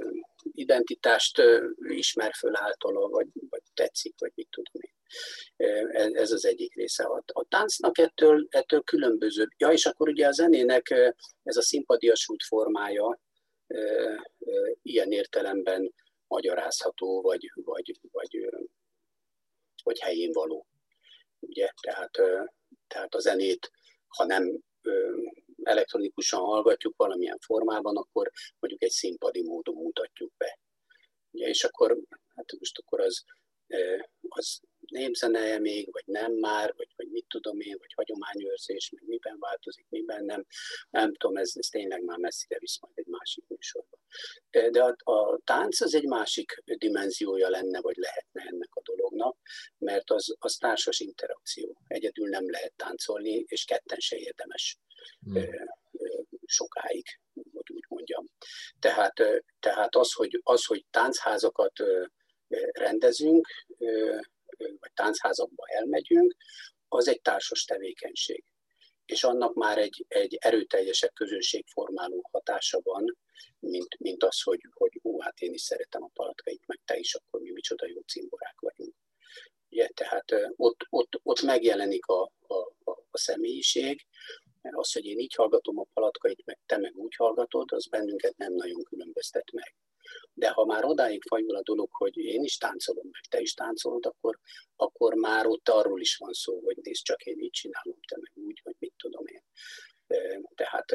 identitást 0.53 1.43
ismer 1.89 2.33
föl 2.33 2.57
általa, 2.57 3.09
vagy, 3.09 3.27
vagy 3.51 3.63
tetszik, 3.75 4.15
vagy 4.19 4.33
mit 4.35 4.49
tudom 4.51 4.83
én. 4.83 6.17
Ez 6.17 6.31
az 6.31 6.45
egyik 6.45 6.75
része. 6.75 7.05
A, 7.05 7.23
a 7.27 7.45
táncnak 7.49 7.99
ettől, 7.99 8.47
ettől 8.51 8.83
különböző. 8.83 9.49
Ja, 9.57 9.69
és 9.69 9.87
akkor 9.87 10.09
ugye 10.09 10.27
a 10.27 10.33
zenének 10.33 10.91
ez 11.43 11.57
a 11.57 11.63
szimpadiasult 11.63 12.43
formája, 12.43 13.21
ilyen 14.83 15.13
értelemben 15.13 15.95
magyarázható, 16.27 17.23
vagy, 17.23 17.51
vagy, 17.55 17.99
vagy, 18.11 18.49
vagy 19.83 19.99
helyén 19.99 20.33
való. 20.33 20.67
Ugye? 21.39 21.69
Tehát, 21.81 22.11
tehát 22.87 23.15
a 23.15 23.19
zenét, 23.19 23.71
ha 24.07 24.25
nem 24.25 24.59
elektronikusan 25.63 26.41
hallgatjuk 26.41 26.97
valamilyen 26.97 27.39
formában, 27.39 27.97
akkor 27.97 28.31
mondjuk 28.59 28.83
egy 28.83 28.91
színpadi 28.91 29.43
módon 29.43 29.75
mutatjuk 29.75 30.33
be. 30.37 30.59
Ugye? 31.31 31.49
És 31.49 31.65
akkor, 31.65 31.99
hát 32.35 32.53
most 32.59 32.79
akkor 32.79 33.01
az, 33.01 33.25
az 34.29 34.61
népzeneje 34.91 35.59
még, 35.59 35.93
vagy 35.93 36.03
nem 36.07 36.33
már, 36.33 36.75
vagy, 36.77 36.89
vagy 36.97 37.09
mit 37.11 37.25
tudom 37.29 37.61
én, 37.61 37.77
vagy 37.79 37.93
hagyományőrzés, 37.95 38.91
meg 38.91 39.05
miben 39.07 39.37
változik, 39.39 39.87
miben 39.89 40.25
nem. 40.25 40.47
Nem 40.91 41.15
tudom, 41.15 41.37
ez, 41.37 41.53
ez 41.55 41.67
tényleg 41.67 42.05
már 42.05 42.19
messzire 42.19 42.59
visz 42.59 42.81
majd 42.81 42.99
egy 42.99 43.07
másik 43.07 43.45
műsorba. 43.49 43.99
De 44.51 44.83
a, 44.83 45.13
a 45.13 45.41
tánc 45.45 45.81
az 45.81 45.95
egy 45.95 46.07
másik 46.07 46.63
dimenziója 46.65 47.49
lenne, 47.49 47.81
vagy 47.81 47.97
lehetne 47.97 48.43
ennek 48.43 48.75
a 48.75 48.83
dolognak, 48.85 49.37
mert 49.79 50.11
az, 50.11 50.35
az 50.39 50.57
társas 50.57 51.01
interakció. 51.01 51.77
Egyedül 51.87 52.29
nem 52.29 52.51
lehet 52.51 52.73
táncolni, 52.77 53.45
és 53.47 53.65
ketten 53.65 53.99
se 53.99 54.17
érdemes 54.17 54.79
hmm. 55.25 55.45
sokáig, 56.45 57.07
hogy 57.35 57.71
úgy 57.75 57.85
mondjam. 57.89 58.27
Tehát, 58.79 59.43
tehát 59.61 59.97
az, 59.97 60.13
hogy, 60.13 60.41
az, 60.43 60.65
hogy 60.65 60.85
táncházakat 60.91 61.73
rendezünk, 62.73 63.49
vagy 64.81 64.93
táncházakba 64.95 65.65
elmegyünk, 65.67 66.37
az 66.89 67.09
egy 67.09 67.21
társas 67.21 67.65
tevékenység. 67.65 68.45
És 69.07 69.25
annak 69.25 69.55
már 69.55 69.79
egy, 69.79 70.05
egy 70.09 70.37
erőteljesebb 70.41 71.13
közönségformáló 71.15 72.29
hatása 72.31 72.81
van, 72.83 73.17
mint, 73.59 73.99
mint 73.99 74.25
az, 74.25 74.43
hogy, 74.43 74.67
hogy 74.71 75.01
ó, 75.03 75.21
hát 75.21 75.41
én 75.41 75.53
is 75.53 75.63
szeretem 75.63 76.03
a 76.03 76.11
palatkait, 76.13 76.67
meg 76.67 76.81
te 76.85 76.97
is, 76.97 77.15
akkor 77.15 77.41
mi 77.41 77.51
micsoda 77.51 77.87
jó 77.87 78.01
cimborák 78.01 78.61
vagyunk. 78.61 78.95
Ugye, 79.71 79.89
tehát 79.89 80.25
ott, 80.57 80.87
ott, 80.91 81.21
ott 81.23 81.43
megjelenik 81.43 82.07
a, 82.07 82.23
a, 82.47 82.55
a, 82.85 83.19
személyiség, 83.19 84.07
az, 84.61 84.93
hogy 84.93 85.05
én 85.05 85.19
így 85.19 85.35
hallgatom 85.35 85.79
a 85.79 85.87
palatkait, 85.95 86.45
meg 86.45 86.59
te 86.67 86.79
meg 86.79 86.97
úgy 86.97 87.15
hallgatod, 87.17 87.73
az 87.73 87.87
bennünket 87.87 88.37
nem 88.37 88.53
nagyon 88.53 88.83
különböztet 88.83 89.53
meg. 89.53 89.75
De 90.33 90.49
ha 90.49 90.65
már 90.65 90.85
odáig 90.85 91.23
fajul 91.29 91.57
a 91.57 91.63
dolog, 91.63 91.89
hogy 91.93 92.17
én 92.17 92.43
is 92.43 92.57
táncolom, 92.57 93.09
meg 93.11 93.23
te 93.29 93.41
is 93.41 93.55
táncolod, 93.55 94.07
akkor, 94.07 94.39
akkor 94.77 95.15
már 95.15 95.47
ott 95.47 95.69
arról 95.69 96.01
is 96.01 96.17
van 96.17 96.33
szó, 96.33 96.61
hogy 96.65 96.77
nézd, 96.83 97.03
csak 97.03 97.23
én 97.23 97.39
így 97.39 97.51
csinálom, 97.51 97.99
te 98.09 98.17
meg 98.21 98.47
úgy, 98.47 98.61
vagy 98.65 98.77
mit 98.79 98.93
tudom 98.97 99.27
én. 99.27 99.43
Tehát, 100.55 100.87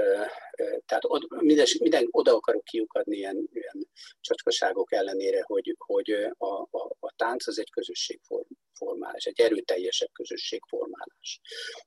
tehát 0.86 1.04
minden, 1.30 1.66
minden 1.80 2.08
oda 2.12 2.36
akarok 2.36 2.64
kiukadni 2.64 3.18
ilyen, 3.18 3.50
ilyen 3.54 3.90
csacskaságok 4.22 4.92
ellenére, 4.92 5.44
hogy, 5.44 5.76
hogy 5.78 6.12
a, 6.38 6.62
a, 6.62 6.96
a 7.00 7.14
tánc 7.16 7.48
az 7.48 7.60
egy 7.60 7.70
közösségformálás, 7.70 9.26
egy 9.26 9.40
erőteljesebb 9.40 10.12
közösségformálás. 10.14 11.40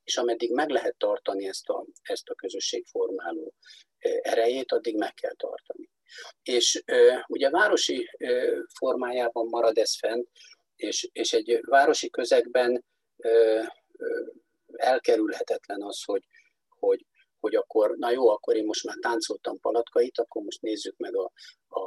És 0.04 0.16
ameddig 0.16 0.52
meg 0.52 0.68
lehet 0.68 0.96
tartani 0.96 1.46
ezt 1.46 1.68
a, 1.68 1.86
ezt 2.02 2.28
a 2.28 2.34
közösségformáló 2.34 3.54
erejét, 4.22 4.72
addig 4.72 4.96
meg 4.96 5.14
kell 5.14 5.34
tartani. 5.34 5.90
És 6.42 6.82
ugye 7.26 7.50
városi 7.50 8.10
formájában 8.78 9.48
marad 9.48 9.78
ez 9.78 9.98
fent, 9.98 10.28
és, 10.76 11.08
és 11.12 11.32
egy 11.32 11.60
városi 11.62 12.10
közegben 12.10 12.84
elkerülhetetlen 14.72 15.82
az, 15.82 16.02
hogy, 16.04 16.26
hogy, 16.68 17.06
hogy 17.40 17.54
akkor, 17.54 17.96
na 17.96 18.10
jó, 18.10 18.28
akkor 18.28 18.56
én 18.56 18.64
most 18.64 18.84
már 18.84 18.96
táncoltam 19.00 19.60
palatkait, 19.60 20.18
akkor 20.18 20.42
most 20.42 20.60
nézzük 20.60 20.96
meg 20.96 21.16
a, 21.16 21.32
a, 21.68 21.82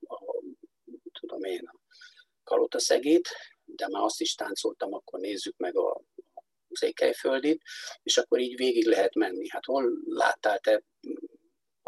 a 0.00 0.42
tudom 1.12 1.44
én, 1.44 1.66
a 1.66 1.80
kalotaszegét, 2.44 3.28
de 3.64 3.88
már 3.88 4.02
azt 4.02 4.20
is 4.20 4.34
táncoltam, 4.34 4.94
akkor 4.94 5.20
nézzük 5.20 5.56
meg 5.56 5.76
a 5.76 6.02
székelyföldit, 6.70 7.62
és 8.02 8.16
akkor 8.16 8.38
így 8.38 8.56
végig 8.56 8.86
lehet 8.86 9.14
menni. 9.14 9.48
Hát 9.48 9.64
hol 9.64 9.92
láttál 10.04 10.58
te 10.58 10.82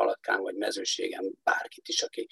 Palatkán 0.01 0.43
vagy 0.43 0.55
mezőségen 0.55 1.39
bárkit 1.43 1.89
is, 1.89 2.03
aki, 2.03 2.29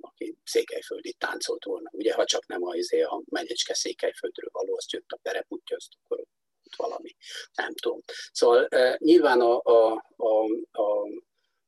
aki 0.00 0.36
székelyföldi 0.44 1.12
táncolt 1.12 1.64
volna. 1.64 1.90
Ugye, 1.92 2.14
ha 2.14 2.24
csak 2.24 2.46
nem 2.46 2.64
a, 2.64 2.74
izé, 2.74 3.00
a 3.02 3.22
megyecske 3.24 3.74
székelyföldről 3.74 4.50
való, 4.52 4.76
azt 4.76 4.92
jött 4.92 5.10
a 5.10 5.18
pereputja, 5.22 5.76
azt 5.76 5.92
akkor 6.02 6.18
ott 6.18 6.76
valami, 6.76 7.16
nem 7.54 7.74
tudom. 7.74 8.00
Szóval 8.32 8.68
nyilván 8.96 9.40
a, 9.40 9.60
a, 9.62 10.04
a, 10.16 10.44
a, 10.70 11.08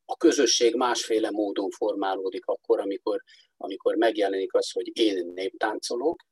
a 0.05 0.15
közösség 0.17 0.75
másféle 0.75 1.29
módon 1.29 1.69
formálódik 1.69 2.45
akkor, 2.45 2.79
amikor, 2.79 3.23
amikor 3.57 3.95
megjelenik 3.95 4.53
az, 4.53 4.71
hogy 4.71 4.97
én 4.99 5.31
néptáncolok, 5.33 6.25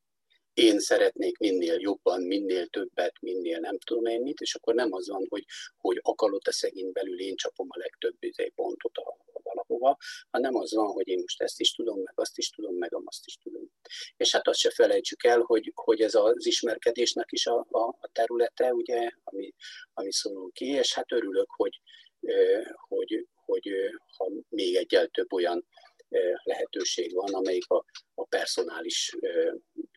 én 0.54 0.80
szeretnék 0.80 1.38
minél 1.38 1.80
jobban, 1.80 2.22
minél 2.22 2.68
többet, 2.68 3.22
minél 3.22 3.60
nem 3.60 3.78
tudom 3.80 4.06
én 4.06 4.22
mit, 4.22 4.40
és 4.40 4.56
akkor 4.56 4.74
nem 4.74 4.94
az 4.94 5.10
van, 5.10 5.26
hogy, 5.30 5.46
hogy 5.78 6.00
akalott 6.02 6.48
a 6.48 6.52
szegény 6.52 6.92
belül 6.92 7.20
én 7.20 7.36
csapom 7.36 7.68
a 7.70 7.78
legtöbb 7.78 8.16
izé 8.20 8.52
pontot 8.56 8.98
a, 8.98 9.18
a 9.34 9.40
valahova, 9.44 9.98
hanem 10.30 10.56
az 10.56 10.74
van, 10.74 10.92
hogy 10.92 11.08
én 11.08 11.20
most 11.20 11.42
ezt 11.42 11.60
is 11.60 11.72
tudom, 11.72 12.00
meg 12.00 12.14
azt 12.16 12.38
is 12.38 12.50
tudom, 12.50 12.76
meg 12.76 12.92
azt 13.04 13.26
is 13.26 13.38
tudom. 13.44 13.72
És 14.18 14.32
hát 14.32 14.48
azt 14.48 14.60
se 14.60 14.70
felejtsük 14.70 15.24
el, 15.24 15.40
hogy, 15.40 15.72
hogy 15.76 16.02
ez 16.02 16.16
az 16.16 16.46
ismerkedésnek 16.46 17.32
is 17.32 17.46
a, 17.46 17.68
a, 17.70 17.80
a 18.00 18.10
területe, 18.14 18.74
ugye, 18.74 19.10
ami, 19.24 19.54
ami 19.94 20.12
szólunk 20.12 20.54
ki, 20.54 20.66
és 20.66 20.94
hát 20.94 21.12
örülök, 21.12 21.50
hogy, 21.50 21.82
hogy, 22.88 23.28
hogy 23.46 23.70
ha 24.18 24.32
még 24.50 24.76
egyel 24.76 25.08
több 25.08 25.34
olyan 25.34 25.66
lehetőség 26.44 27.14
van, 27.14 27.34
amelyik 27.34 27.70
a, 27.70 27.86
a 28.14 28.26
personális 28.26 29.16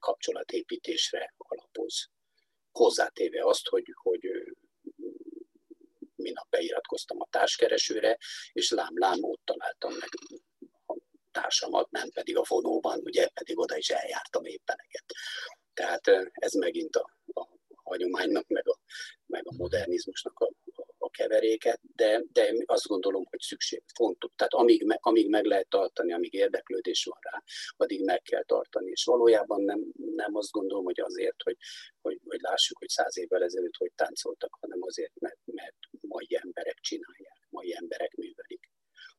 kapcsolatépítésre 0.03 1.34
alapoz. 1.38 2.09
Hozzátéve 2.72 3.44
azt, 3.44 3.68
hogy, 3.68 3.84
hogy 4.03 4.20
minap 6.16 6.46
beiratkoztam 6.50 7.20
a 7.20 7.26
társkeresőre, 7.30 8.18
és 8.53 8.70
lám-lám 8.70 9.22
ott 9.22 9.40
találtam 9.44 9.92
meg 9.92 10.09
a 10.86 10.96
társamat, 11.30 11.90
nem 11.90 12.11
pedig 12.11 12.36
a 12.36 12.44
fonóban, 12.44 13.00
ugye 13.05 13.28
pedig 13.28 13.59
oda 13.59 13.76
is 13.76 13.90
eljártam 13.90 14.44
éppen 14.44 14.76
egyet. 14.78 15.14
Tehát 15.74 16.30
ez 16.32 16.53
megint 16.53 16.96
a, 16.96 17.16
a 17.32 17.48
hagyománynak, 17.74 18.46
meg 18.46 18.68
a, 18.68 18.78
meg 19.26 19.46
a 19.46 19.55
modernizmusnak 19.55 20.38
a 20.38 20.53
keveréket, 21.13 21.81
de, 21.95 22.23
de 22.33 22.53
azt 22.65 22.87
gondolom, 22.87 23.25
hogy 23.31 23.41
szükség, 23.41 23.83
fontos. 23.95 24.31
Tehát 24.37 24.53
amíg, 24.53 24.85
me, 24.85 24.99
amíg 25.01 25.29
meg 25.29 25.45
lehet 25.45 25.69
tartani, 25.69 26.13
amíg 26.13 26.33
érdeklődés 26.33 27.05
van 27.05 27.19
rá, 27.21 27.43
addig 27.77 28.05
meg 28.05 28.23
kell 28.23 28.45
tartani. 28.45 28.91
És 28.91 29.05
valójában 29.05 29.63
nem, 29.63 29.81
nem 30.15 30.35
azt 30.35 30.51
gondolom, 30.51 30.85
hogy 30.85 31.01
azért, 31.01 31.43
hogy, 31.43 31.57
hogy, 32.01 32.21
hogy 32.25 32.41
lássuk, 32.41 32.79
hogy 32.79 32.89
száz 32.89 33.19
évvel 33.19 33.43
ezelőtt 33.43 33.77
hogy 33.77 33.93
táncoltak, 33.95 34.57
hanem 34.61 34.79
azért, 34.83 35.13
mert, 35.21 35.39
mert 35.45 35.77
mai 36.01 36.27
emberek 36.43 36.79
csinálják, 36.81 37.47
mai 37.49 37.75
emberek 37.75 38.15
művelik. 38.15 38.71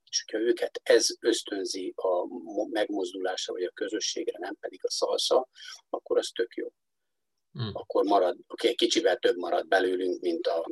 És 0.10 0.24
hogyha 0.24 0.46
őket 0.48 0.80
ez 0.84 1.08
ösztönzi 1.20 1.94
a 1.96 2.28
megmozdulásra 2.70 3.54
vagy 3.54 3.64
a 3.64 3.72
közösségre, 3.72 4.38
nem 4.38 4.56
pedig 4.60 4.80
a 4.84 4.92
szalsza, 4.92 5.50
akkor 5.90 6.18
az 6.18 6.32
tök 6.36 6.56
jó. 6.56 6.68
Hmm. 7.52 7.70
Akkor 7.74 8.04
marad, 8.04 8.38
okay, 8.48 8.76
kicsivel 8.76 9.18
több 9.18 9.38
marad 9.38 9.68
belőlünk, 9.68 10.22
mint 10.22 10.48
a 10.48 10.70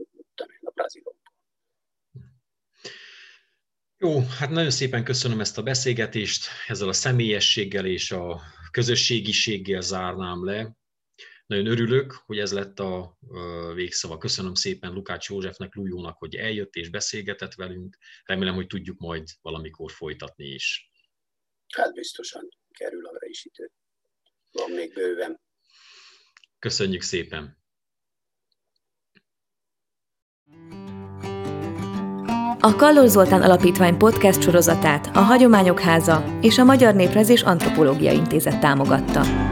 Jó, 4.04 4.20
hát 4.40 4.50
nagyon 4.50 4.72
szépen 4.72 5.04
köszönöm 5.04 5.40
ezt 5.40 5.58
a 5.58 5.64
beszélgetést, 5.64 6.48
ezzel 6.68 6.88
a 6.88 6.94
személyességgel 6.94 7.86
és 7.86 8.12
a 8.12 8.42
közösségiséggel 8.72 9.82
zárnám 9.82 10.46
le. 10.46 10.76
Nagyon 11.46 11.66
örülök, 11.66 12.12
hogy 12.12 12.40
ez 12.40 12.54
lett 12.54 12.80
a 12.80 13.18
végszava. 13.74 14.18
Köszönöm 14.18 14.54
szépen 14.54 14.92
Lukács 14.92 15.30
Józsefnek, 15.30 15.76
Lújónak, 15.76 16.18
hogy 16.18 16.36
eljött 16.36 16.74
és 16.74 16.90
beszélgetett 16.90 17.54
velünk. 17.54 17.98
Remélem, 18.24 18.56
hogy 18.56 18.68
tudjuk 18.68 19.00
majd 19.00 19.28
valamikor 19.42 19.92
folytatni 19.92 20.46
is. 20.46 20.92
Hát 21.74 21.94
biztosan 21.94 22.50
kerül 22.78 23.06
arra 23.08 23.28
is 23.28 23.46
idő. 23.46 23.72
Van 24.52 24.72
még 24.72 24.94
bőven. 24.94 25.42
Köszönjük 26.60 27.02
szépen! 27.02 27.60
A 32.64 32.76
Kallor 32.76 33.08
Zoltán 33.08 33.42
Alapítvány 33.42 33.98
podcast 33.98 34.42
sorozatát 34.42 35.10
a 35.14 35.20
Hagyományok 35.20 35.80
Háza 35.80 36.24
és 36.42 36.58
a 36.58 36.64
Magyar 36.64 36.96
Néprezés 36.96 37.42
Antropológia 37.42 38.12
Intézet 38.12 38.60
támogatta. 38.60 39.51